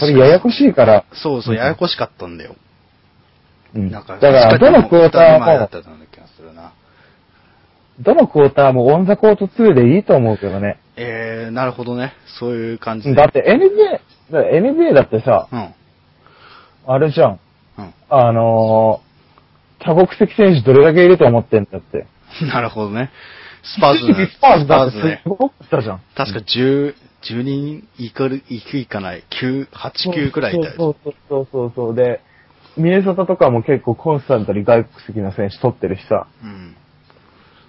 [0.00, 2.56] それややこしいから、そうそう、ややこしかったんだよ。
[3.74, 3.90] うん。
[3.90, 5.46] だから、どのクォーターも。
[8.00, 10.78] どのクォーターも on the court 2でいいと思うけどね。
[10.96, 12.14] えー、なるほどね。
[12.38, 13.14] そういう感じで。
[13.14, 15.74] だって NBA、だ NBA だってさ、うん。
[16.86, 17.40] あれじゃん。
[17.78, 17.94] うん。
[18.08, 22.06] あのー、多国籍選手どれだけいると思ってんだって。
[22.42, 23.10] なるほどね。
[23.62, 25.28] スパーズ スパーズだってねす。
[25.28, 26.00] ごかったじゃん。
[26.14, 29.22] 確か10、10人いかる、いくいかない。
[29.30, 30.74] 9、8、9くらいいたよ。
[30.76, 30.96] そう
[31.28, 31.94] そうそうそう。
[31.94, 32.20] で、
[32.76, 36.26] ミネソタとかも結構コンスタントに外国籍の選手取ってるしさ。
[36.42, 36.76] うん。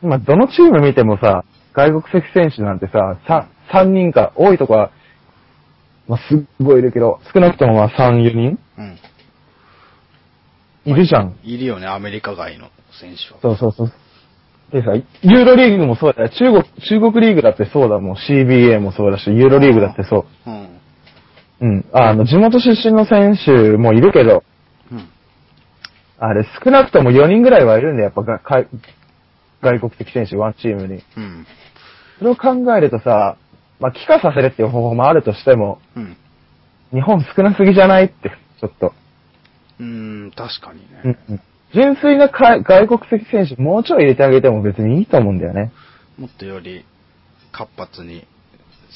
[0.02, 4.92] 今どのチーム見てもさ、外国籍選手なんてさ、さ3人か、多いとこは、
[6.08, 9.00] まあ、すっごいいるけど、少なくともまあ3、4人うん。
[10.86, 11.36] いるじゃん。
[11.44, 12.70] いるよね、アメリカ外の
[13.00, 13.40] 選手は。
[13.42, 13.94] そうそうそう。
[14.72, 16.30] でさ、ユーロリーグもそうだよ。
[16.30, 18.16] 中国、中国リーグだってそうだもん。
[18.16, 20.50] CBA もそうだし、ユーロリーグだってそう。
[20.50, 20.80] うん。
[21.62, 21.86] うん。
[21.94, 24.44] あの、地元出身の選手もいるけど、
[24.92, 25.10] うん。
[26.18, 28.64] あれ、少なくとも4人ぐらいはいるんだよ、やっぱがか
[29.62, 31.04] 外国籍選手、ワンチームに。
[31.18, 31.46] うん。
[32.18, 33.38] それを考えるとさ、
[33.80, 36.18] まあ、帰化させるっていう方法もあるとしても、うん。
[36.92, 38.94] 日本少なすぎじゃないって、ちょっと。
[39.80, 39.86] うー
[40.28, 41.02] ん、確かにね。
[41.04, 41.42] うんうん
[41.74, 45.72] 純粋なか外国籍選手、もうちょい入れてあげても別にいいと思うんだよね。
[46.18, 46.86] もっとより
[47.52, 48.26] 活発に、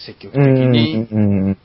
[0.05, 1.57] 積極的に。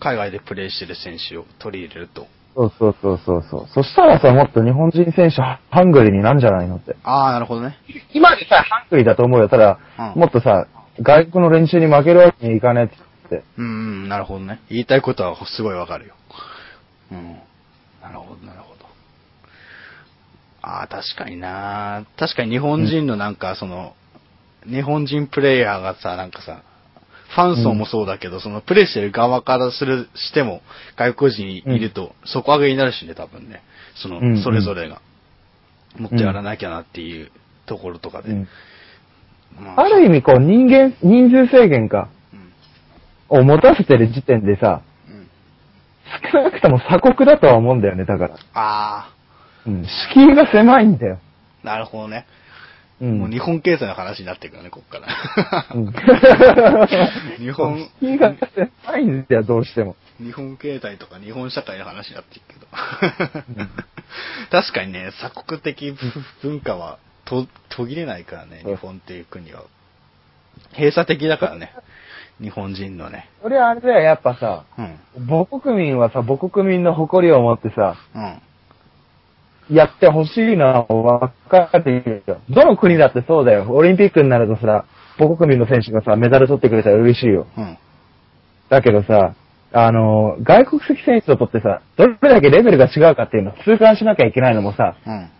[0.00, 2.26] 海外でプレーしてる選手を取り入れると。
[2.54, 3.66] そうそうそうそうそう。
[3.68, 6.96] そしたらさ、もっと日本人選手、ハングリーになんじゃないのって。
[7.02, 7.78] ああ、なるほどね。
[8.12, 9.48] 今でさ、ハングリーだと思うよ。
[9.48, 10.68] ただ、うんもっとさ、
[11.00, 13.42] 外国の練習に負けるわけにいかねえって。
[13.58, 13.68] うん、う
[14.06, 14.60] ん、なるほどね。
[14.70, 16.14] 言いたいことはすごいわかるよ。
[17.10, 17.36] うん。
[18.00, 18.73] なるほど、なるほど。
[20.66, 22.06] ああ、確かにな。
[22.18, 23.94] 確かに日本人のなんか、その、
[24.66, 26.62] 日本人プレイヤーがさ、なんかさ、
[27.34, 30.62] ファン層もそうだけど、そのプレイしてる側からする、しても、
[30.96, 33.62] 外国人いると、底上げになるしね、多分ね。
[33.96, 35.02] その、うんそれぞれが。
[35.98, 37.30] もっとやらなきゃなっていう
[37.66, 38.30] ところとかで。
[38.30, 38.48] うん。
[39.60, 42.08] まある意味、こう、人間、人数制限か、
[43.30, 43.40] うん。
[43.40, 45.28] を持たせてる時点でさ、うん。
[46.32, 48.36] 少なくとも鎖国だとは思うんだよね、だから。
[48.54, 49.13] あ
[49.66, 49.86] うん。
[50.12, 51.18] 敷居が狭いんだよ。
[51.62, 52.26] あ、なるほどね。
[53.00, 53.18] うん。
[53.18, 55.66] もう日本経済の話になってくるね、こっから。
[55.74, 55.92] うん
[57.38, 59.96] 日本、敷居が狭いんだよ、どうしても。
[60.18, 62.66] 日本経済とか日本社会の話になっていくけど
[63.58, 63.70] うん。
[64.50, 65.94] 確かにね、鎖国的
[66.42, 69.62] 文化はと途切れないからね、日本っていう国は。
[70.76, 71.72] 閉鎖的だからね、
[72.40, 73.28] 日本人のね。
[73.42, 75.26] それはあれだよ、やっぱさ、うん。
[75.26, 78.42] 母国民はさ、母国民の誇りを持ってさ、うん。
[79.70, 82.40] やってほしいのはわかるよ。
[82.50, 83.66] どの国だってそうだよ。
[83.70, 84.84] オリンピックになるとさ、
[85.18, 87.46] 母国民の選手がさ、メダル取ってくれたら嬉しいよ。
[87.56, 87.78] うん。
[88.68, 89.34] だけどさ、
[89.72, 95.30] あの、外国籍選手ととってさ、どれだけレベルが違うかっていうのを痛感しなきゃいけないのもさ、うん。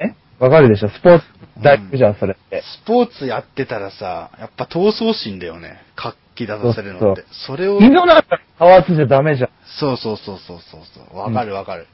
[0.00, 0.14] え？
[0.38, 0.88] わかるでしょ？
[0.88, 1.24] スポーツ
[1.62, 2.62] 大事じゃん、それって。
[2.62, 5.78] スポーツやってたらさ、やっぱ闘争心だよね。
[5.94, 7.24] 活気出させるのって。
[7.46, 9.50] それを、二度なんか変わってちゃダメじゃん。
[9.78, 11.18] そうそうそうそうそうそう。
[11.18, 11.86] わかるわかる。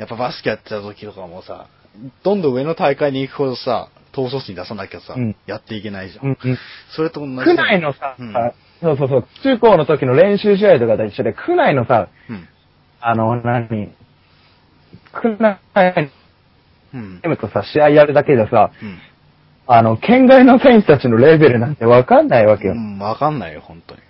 [0.00, 1.66] やっぱバスケやってた時とかもさ、
[2.24, 6.24] どんどん上の大会に行くほどさ、闘統率に出さなきゃさ、うんやっていけないじゃん。
[6.24, 6.58] うんうん。
[6.96, 7.56] それと同じだ区よ。
[7.56, 8.32] 内のさ、うん
[8.80, 12.48] そうそうそう、中高の時の練習試合とかと一緒で、区内のさ、うん。
[13.02, 13.68] あの、何、
[15.12, 15.58] 区内
[16.94, 17.20] うん。
[17.22, 18.98] のとさ、試合やるだけでさ、うん。
[19.66, 22.72] あの、県外の選手たちのレベルなんてわかんないわけよ。
[22.72, 24.00] うん、わかんないよ、本当に。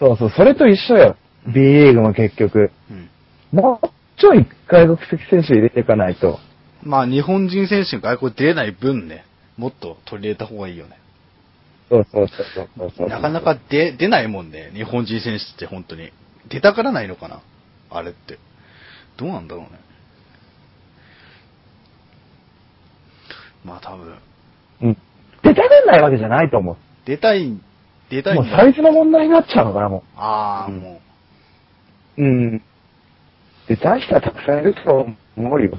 [0.00, 1.16] そうそう、それと一緒よ。
[1.46, 2.72] B リーグも結局。
[2.90, 3.08] うん。
[3.52, 3.88] もう
[4.18, 6.38] ちょい外国籍選手入れていかないと。
[6.82, 9.24] まあ、日本人選手が外国出れない分ね、
[9.56, 10.98] もっと取り入れた方がいいよね。
[11.88, 13.08] そうそうそうそうそう。
[13.08, 16.10] なかなか出、出ないもんね、日本人選手って本当に。
[16.48, 17.40] 出たからないのかな
[17.90, 18.38] あれって。
[19.16, 19.80] どうなんだろうね。
[23.64, 24.14] まあ多分、
[24.82, 24.96] うん。
[25.42, 27.52] 出たがんないわけじゃないと思出たい、
[28.10, 28.34] 出たう。
[28.34, 31.00] いだもうんサイズの問題になっちゃうのかな、もああ、うんも
[32.18, 32.22] う。
[32.22, 32.62] うん。
[33.68, 35.06] 出たい人はたくさんいると
[35.36, 35.78] 思うよ。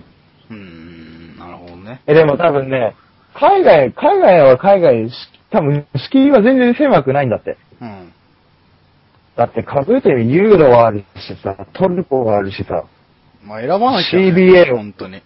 [0.49, 2.01] う、ん、なるほどね。
[2.07, 2.95] え、でも多分ね、
[3.33, 5.13] 海外、海外は海外、し
[5.51, 7.57] 多分、敷居は全然狭くないんだって。
[7.81, 8.13] うん。
[9.38, 12.85] だって数えてみユーロはあるしさ、トルコはあるしさ、
[13.43, 15.21] まあ選ばなきゃ、ね、CBA 本当に。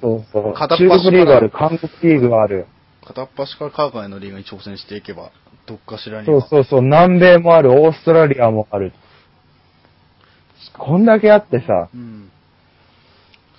[0.00, 0.54] そうそう。
[0.54, 2.66] 片っ中端から国リーグある、韓国リーグがある。
[3.06, 5.30] 片っ端から海外のリーグに挑戦していけば、
[5.66, 6.40] どっかしらには。
[6.40, 8.92] そうそうそう、南米もある、オーストラリアもある。
[10.76, 12.30] こんだけあってさ、うん。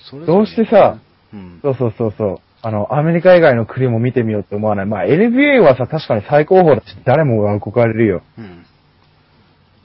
[0.09, 0.99] それぞれどうしてさ、
[1.33, 1.59] うん。
[1.61, 4.85] そうそうそうそう、あの、アメリカ以外の国も見てみようって思わない？
[4.85, 8.21] まあ、NBA はさ、確かに最高峰だし、誰もが憧れるよ。
[8.37, 8.65] うん。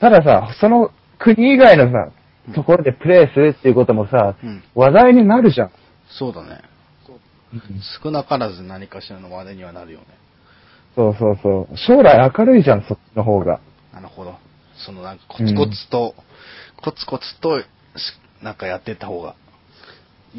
[0.01, 2.11] たださ、その国以外のさ、
[2.55, 4.63] ところでプレーするっていうこともさ、うん。
[4.75, 5.71] 話題になるじゃん。
[6.09, 6.61] そうだね。
[8.03, 10.07] 少なからず何かしらの話題にはなるよね。
[10.95, 11.77] そうそうそう。
[11.77, 13.61] 将来明るいじゃん、そっちの方が。
[13.93, 14.35] なるほど。
[14.77, 16.15] そのなんかコツコツと、
[16.83, 17.65] コツコツとし、
[18.43, 19.35] なんかやってった方が。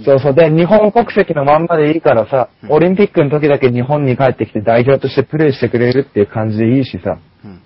[0.05, 0.33] そうそう。
[0.35, 7.17] で、日本国籍のまんまでいいからさ、うんオリンピックの時だけ日本に帰ってきて代表としてプレーしてくれるっていう感じでいいしさ。
[7.43, 7.61] うん。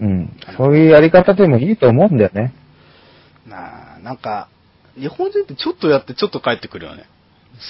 [0.00, 0.36] うん。
[0.56, 2.52] そういうやり方でもいいと思うんだよね。
[3.46, 4.48] なあ、なんか、
[4.98, 7.04] 日本人ってちょっとやってちょっと帰ってくるよね。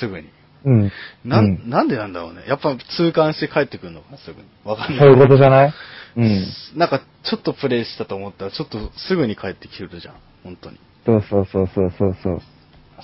[0.00, 0.28] すぐに。
[0.64, 0.92] うん。
[1.24, 2.42] な、うんん、なんでなんだろうね。
[2.48, 4.48] やっぱ痛感して帰ってくるのかな、すぐに。
[4.64, 4.98] わかんない。
[4.98, 5.72] そういうことじゃない？
[6.16, 6.46] うん。
[6.76, 10.14] なんか、ちょっとプレイしたと思ったら、ちょっとすぐに帰ってきるじゃん。
[10.44, 10.78] 本当に。
[11.04, 12.40] そうそうそうそうそうそう。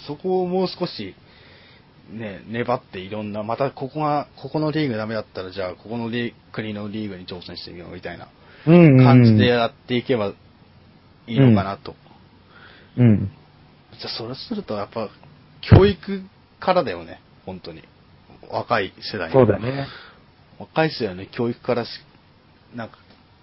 [0.06, 1.14] そこをもう少し、
[2.10, 8.28] ね、粘っていろんな、またここが、ここのリーグダメだったら、じゃあ、ここのリー国のリーグに挑戦してみようみたいな
[8.66, 9.04] うんうんうん。
[9.04, 10.34] 感じでやっていけば
[11.26, 11.94] いいのかなと。
[12.98, 13.30] うん。
[13.98, 15.08] じゃあ、それすると、やっぱ、
[15.60, 16.22] 教育
[16.60, 17.20] からだよね。
[17.46, 17.82] 本当に。
[18.50, 19.86] 若い世代にそうだね。
[20.58, 21.88] 若い世代の教育からし、
[22.74, 22.96] なんか、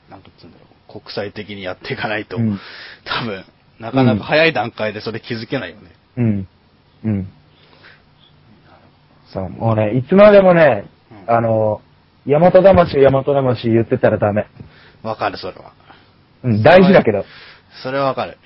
[0.09, 2.59] なんかつうんだろう、国際的にやっていかないと、うん
[3.05, 3.45] 多分、
[3.79, 5.91] なかなか早い段階でそれ気づけないよね。
[6.17, 6.47] うん。
[7.05, 7.27] うん。
[9.33, 10.85] そう、もうね、いつまでもね、
[11.27, 11.81] うんあの、
[12.27, 14.47] 大和魂、大和魂言ってたらダメ。
[15.01, 15.73] わかる、それは。
[16.43, 17.25] うん、大事だけど。
[17.81, 18.37] それはわかる。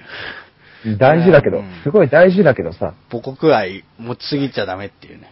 [0.99, 2.93] 大事だけどうん、すごい大事だけどさ。
[3.09, 5.31] 母国愛持ちすぎちゃダメっていうね。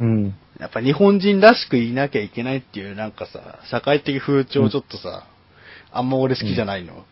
[0.00, 0.34] うん。
[0.58, 5.26] やっぱ日本人らしくいなきゃいけないっていうなんかさ、社会的風潮ちょっとさ、
[5.92, 7.04] あんま俺好きじゃないの？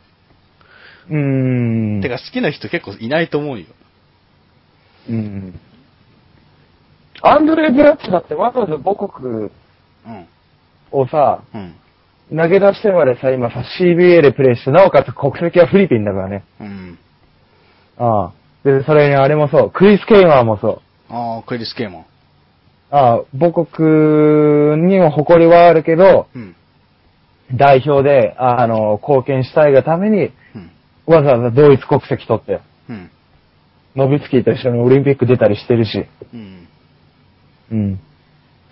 [1.11, 2.01] うーん。
[2.03, 3.67] てか好きな人結構いないと思うよ。
[5.11, 5.61] うん。
[7.23, 9.51] アンドレ・ブラッチだってわざわざ母国うん。
[10.91, 11.75] をさ、うん。
[12.37, 16.45] 投げ出してまでさ、今さ、CBA でプレイして、なおかつ国籍はフィリピンだからね。
[16.61, 16.99] うん。
[17.99, 18.33] ああ。
[18.65, 21.13] で、それにあれもそう、クリス・ケイマーもそう。
[21.13, 22.07] ああ、クリス・ケイモン。
[22.95, 26.55] ああ、母国にも誇りはあるけど、うん。
[27.53, 30.71] 代表で、あの、貢献したいがために、うん。
[31.07, 33.11] わざわざ同一国籍取って、うん。
[33.97, 36.69] ノビツキーと一緒にオリンピック出たりしてるし、うん。
[37.73, 38.01] うん。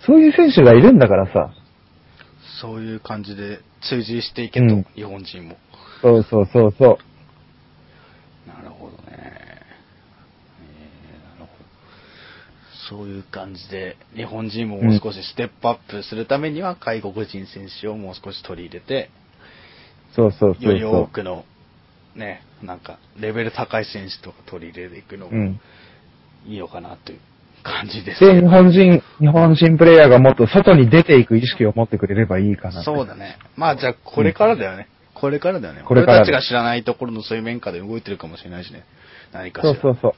[0.05, 1.53] そういう選手がいるんだからさ。
[2.61, 5.57] そういう感じで追随していけと、うん日本人も。
[6.01, 6.97] そうそうそうそ
[8.45, 8.47] う。
[8.47, 9.03] なるほどね。
[9.11, 11.49] えーなるほど。
[12.89, 19.09] そういう感じで、日本人ももう少しステップアップするためには、外国人選手をもう少し取り入れて、
[20.15, 20.83] そうそうそうより。
[20.83, 21.45] 多くの、
[22.15, 25.59] ね、なんか、レベル高い選手とか取り入れていくのもうん。
[26.45, 27.19] いいのかなという
[27.63, 28.41] 感じですで。
[28.41, 32.83] 日本人、日本人プレイヤーがもっと外に出ていく意識を持ってくれればいいかな。
[32.83, 33.37] そうだね。
[33.55, 34.87] まあじゃあ、これからだよね。
[35.13, 35.83] これからだよね。
[35.85, 38.83] これから俺たちが知らないところの水面下で動いてるかもしれないしね。
[39.31, 39.73] 何かしら。
[39.73, 40.13] そうそうそう。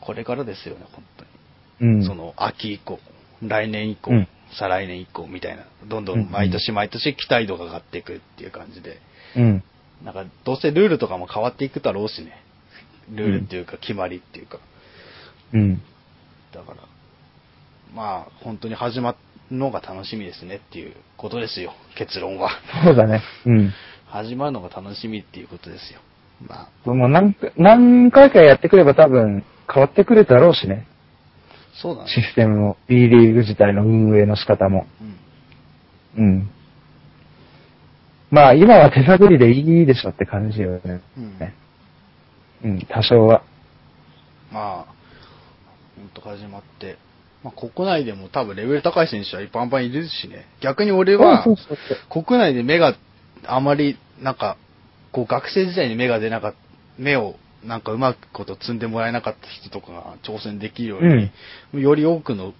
[0.00, 1.33] これからですよね、本当に。
[1.80, 2.04] うん。
[2.04, 2.98] その秋以降、
[3.42, 9.00] 来年以降、うん再来年以降みたいな、どんどうん毎年毎年期待度が上がっていくっていう感じで、
[9.36, 9.64] うん。
[10.04, 12.40] なんかどうせルールとかも変わっていくだろうしね。
[13.10, 14.58] ルールっていうか決まりっていうか。
[15.52, 15.82] うん。
[16.52, 16.76] だから、
[17.94, 19.16] まあ本当に始まっ、
[19.50, 22.50] のが楽しみですねっていうことですよ、結論は。
[22.84, 23.22] そうだね。
[23.46, 23.72] うん。
[24.06, 26.00] 始まるのが楽しみっていうことですよ。
[26.46, 30.86] まあ、もう何回、何回かやってくれば多分変わってくるだろうしね。
[31.80, 32.08] そうだね。
[32.08, 34.86] システムも、B リーグ自体の運営の仕方も。
[36.16, 36.24] うん。
[36.24, 36.50] うん。
[38.30, 41.00] まあ今は手探りでいいでしょって感じよね。
[41.16, 41.38] うん。
[41.38, 41.54] ね
[42.64, 43.42] うん、多少は。
[44.50, 44.94] まあ、
[45.96, 46.96] ほんと始まって、
[47.42, 50.46] まあ国内でも多分レベル高い選手はいっぱいいるしね。
[50.60, 51.44] 逆に俺は
[52.08, 52.96] 国内で目が
[53.46, 54.56] あまり、なんか、
[55.12, 56.58] こう学生時代に目が出なかった、
[56.98, 61.02] 目をなんかうまくこと積んでもらえなかった人とかが挑戦できるよう
[61.74, 62.52] に、より多くの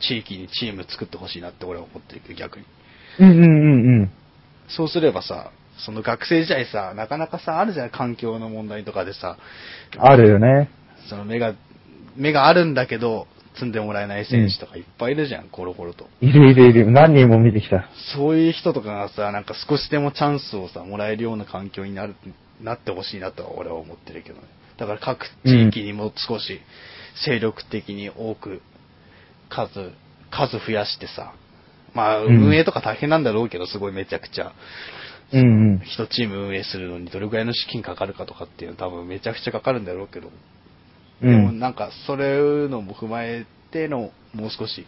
[0.00, 2.64] 地域にチーム作ってほしいなって俺は思ってるけど、逆に。
[3.18, 4.10] うんうんうんうん。
[4.68, 9.36] そうすればさ、その学生時代さ、なかなかさ、あるじゃん、環境の問題とかでさ、
[9.98, 10.70] あるよね。
[11.08, 11.54] その目が、
[12.16, 16.06] 目があるんだけど、積んでもらえない選手とかいっぱいいるじゃん、コロコロと。
[16.20, 16.90] いるいるいる。
[16.90, 17.88] 何人も見てきた。
[18.14, 22.14] そういう人とかがさ、なんか少しでもチャンスをさ、もらえるような環境になる、
[22.60, 24.42] なってほしいなとは俺は思ってるけどね。
[24.78, 26.60] だから各地域にも少し
[27.24, 28.60] 精力的に多く
[29.48, 29.92] 数、
[30.30, 31.34] 数増やしてさ、
[31.94, 34.52] まあうん運営とか大変なんだろうけど、すごいめちゃくちゃ。
[35.32, 35.44] うんう
[35.78, 35.80] ん。
[35.84, 40.28] 一チーム運営するのにどれくらいの資金かかるかとかっていうのは多分めちゃくちゃかかるんだろうけど、
[41.22, 41.58] うでもん。
[41.58, 44.86] なんかそれのも踏まえてのもう少し、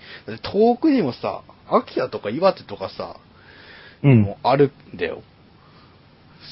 [0.52, 3.16] 遠くにもさ、秋田とか岩手とかさ、
[4.02, 4.36] うんもう。
[4.46, 5.22] あるんだよ。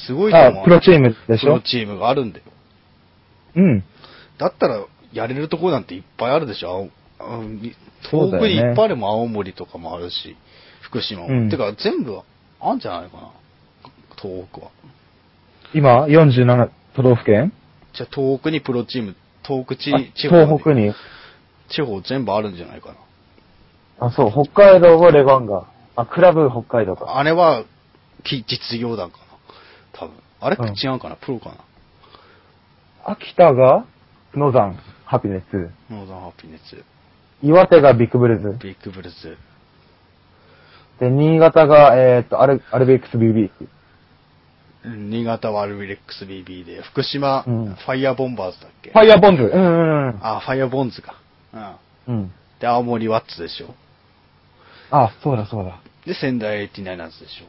[0.06, 1.46] すごいと思あ、プロチームでしょ？
[1.46, 2.44] プロチームがあるんだよ。
[3.56, 3.84] うん。
[4.38, 6.90] だったらやれるとこなんていっぱいあるでしょ。
[8.10, 10.36] 遠くにいっぱいあるもん青森とかもあるし、
[10.82, 11.28] 福島も。
[11.28, 12.20] うんてか全部
[12.60, 13.30] あんじゃないかな。
[14.20, 14.70] 東北は。
[15.74, 17.52] 今、47都道府県？
[17.94, 20.92] じゃあ東北にプロチーム、東北地あ地方に東北に？
[21.68, 22.90] 地方全部あるんじゃないか
[23.98, 24.06] な。
[24.06, 25.66] あ、そう、北海道はレバンガ。
[25.96, 27.16] あ、クラブ北海道か。
[27.18, 27.64] あれは、
[28.22, 29.25] き実業団かな。
[29.98, 30.14] 多分。
[30.40, 31.16] あれ、うん違うかな？
[31.16, 31.56] プロかな？
[33.04, 33.84] 秋田が
[34.34, 35.70] ノーザン、ハピネッツ。
[35.90, 36.84] ノーザンハピネッツ、
[37.42, 38.58] 岩手がビッグブルズ。
[38.62, 39.38] ビッグブルズ、
[41.00, 43.50] で、新潟が、えーっと、アル、アルビレックス BB。
[44.84, 48.90] うん新潟はアルビレックス BB で、福島、うんファイヤーボンバーズだっけ？
[48.90, 49.42] ファイヤーボンズ。
[49.42, 50.18] うんうんうん。
[50.22, 51.16] あ、ファイヤーボンズか。
[52.08, 52.14] うん。
[52.14, 52.32] うん。
[52.60, 53.74] で、青森ワッツでしょ。
[54.90, 55.80] あ、そうだそうだ。
[56.06, 57.46] で、仙台89ナーズでしょ。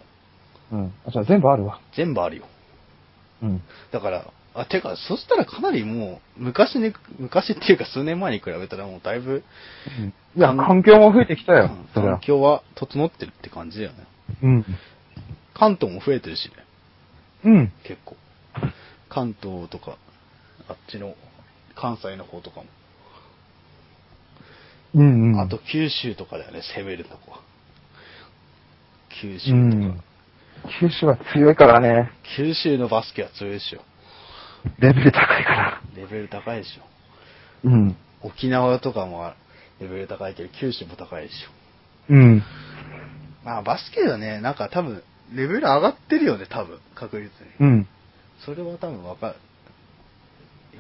[0.72, 0.94] うん。
[1.06, 1.80] あ、じゃあ全部あるわ。
[1.96, 2.46] 全部あるよ。
[3.42, 3.62] うん。
[3.92, 9.44] だから、あ、てか、そしたらかなりもう、昔に、昔っていうか数年前に比べたらもうだいぶ、
[10.36, 11.70] いや、環境も増えてきたよ。
[11.94, 14.08] 環境は整ってるって感じだよね。
[14.42, 14.66] うん。
[15.54, 16.56] 関東も増えてるしね。
[17.46, 17.72] うん。
[17.84, 18.16] 結構。
[19.10, 19.98] 関東とか、
[20.68, 21.16] あっちの、
[21.76, 22.66] 関西の方とかも。
[24.96, 25.40] うんうん。
[25.40, 27.42] あと九州とかだよね、攻めるとこは。
[29.22, 29.56] 九州とか。
[29.56, 30.04] うん。
[30.80, 32.12] 九州は強いからね。
[32.36, 33.82] 九州のバスケは強いでしょ。
[34.80, 35.82] レベル高いから。
[35.96, 37.68] レベル高いでしょ。
[37.68, 37.98] うん。
[38.22, 39.32] 沖縄とかも
[39.80, 42.14] レベル高いけど、九州も高いでしょ。
[42.14, 42.44] うん。
[43.44, 45.04] まあ、バスケはね、なんか多分、
[45.34, 47.30] レベル上がってるよね、多分、確実に。
[47.60, 47.88] うん。
[48.46, 49.36] それは多分わかる。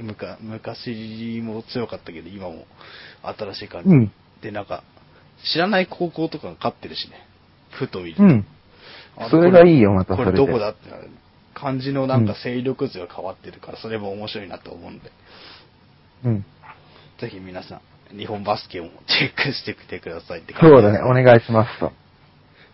[0.04, 2.66] むか昔も強かったけど、今も
[3.24, 3.90] 新しい感じ。
[3.90, 4.12] うん。
[4.42, 4.84] で、なんか、
[5.52, 7.26] 知らない高校とかが勝ってるしね。
[7.72, 8.24] ふと見ると。
[8.24, 8.46] うん。
[9.18, 11.10] あそれがいいよまたこそれどこだってなる。
[11.58, 15.12] 感じのなんか勢力図が変わってるから、それも面白いなと思うんで。
[16.26, 16.46] うん。
[17.20, 17.82] ぜひ皆さ
[18.14, 18.92] ん、日本バスケをチェ
[19.34, 21.92] ックしてきてくださいって感じそうだね、お願いしますと。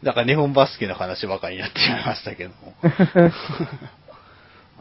[0.04, 2.56] だから日本バスケの話ばかりになってしまいましたけども。
[2.84, 2.96] まあ、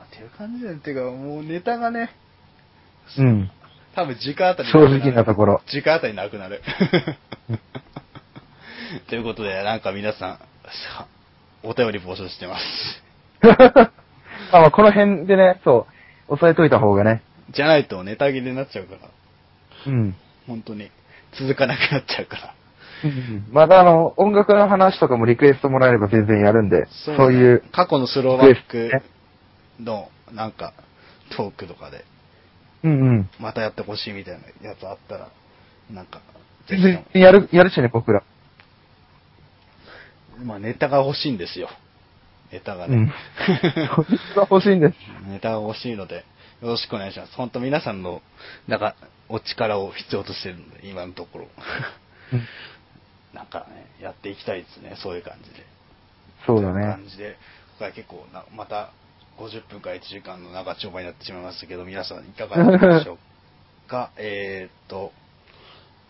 [0.03, 0.81] っていう感じだよね。
[0.81, 2.11] てか、もうネタがね、
[3.19, 3.53] うん。
[3.95, 5.63] 多分時間あたり正直なところ。
[5.69, 6.61] 時間あたりなくなる。
[9.09, 10.41] ということで、なんか皆さん、
[10.97, 11.07] さ
[11.63, 13.03] お便り募集してます。
[14.53, 15.87] あまあこの辺でね、そ
[16.29, 17.23] う、押さえといた方がね。
[17.51, 20.15] じゃないとネタ切れになっちゃうから、うん。
[20.47, 20.91] 本当に
[21.39, 22.55] 続かなくなっちゃうから。
[23.51, 28.91] またあの、音楽の話とかもリクエストもらえれば全然やるんで、そうねいう、過去のスローバッリク
[29.81, 30.73] の、なんか、
[31.37, 32.05] トークとかで、
[32.85, 33.31] うんうん。
[33.41, 35.29] またやってほしいみたいなやつあったら、
[35.91, 36.21] なんか、
[36.69, 38.23] 全然やる、やるしね、僕ら。
[40.43, 41.69] まあネタが欲しいんですよ。
[42.53, 42.97] ネタがね。
[42.97, 43.13] うん。
[44.51, 44.95] 欲しいんです。
[45.29, 46.17] ネタが欲しいので、
[46.61, 47.35] よろしくお願いします。
[47.35, 48.23] 本当皆さんの、
[48.69, 48.95] なんか、
[49.29, 51.49] お力を必要としてるので、今のところ。
[52.33, 52.47] うん
[53.35, 55.65] なんかね、やっていきたいですね、そういう感じで。
[56.47, 56.93] そうだというね。
[56.97, 57.39] 感じで、
[57.79, 58.93] 今回結構な、また
[59.39, 63.19] 50分から1時間の長丁場になってしまいましたけど、皆さんいかがでしょう
[63.89, 64.11] か？
[64.21, 65.13] えーっと、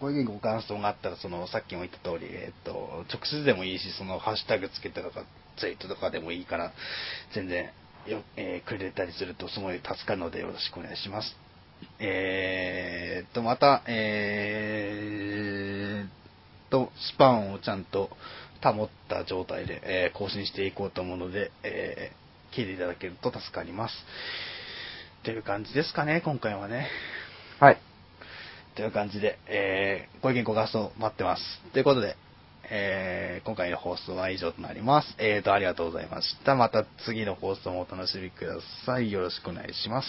[0.03, 5.25] ご意見ご感想があったら、その、さっきも言った通り、えっ、と、直接でもいいし、その、ハッシュタグつけてとか、
[5.57, 6.73] ツイートとかでもいいから、
[7.33, 7.71] 全然、
[8.09, 11.37] よ、えーくれたりするとすごい助かるのでよろしくお願いします。
[12.01, 18.11] えーと、また、えーと、スパンをちゃんと
[18.61, 22.23] 保った状態で、えー更新していこうと思うので、えー
[22.57, 23.95] 聞いていただけると助かります。
[25.23, 26.89] という感じですかね、今回はね。
[27.61, 27.92] はい。
[28.75, 31.43] という感じで、えー、ご意見ご感想待ってます。
[31.73, 32.17] ということで、
[32.71, 35.15] えー、今回の放送は以上となります。
[35.19, 36.55] えーと、ありがとうございました。
[36.55, 38.55] また次の放送もお楽しみくだ
[38.87, 39.13] さい。
[39.13, 40.09] よろしくお願いします。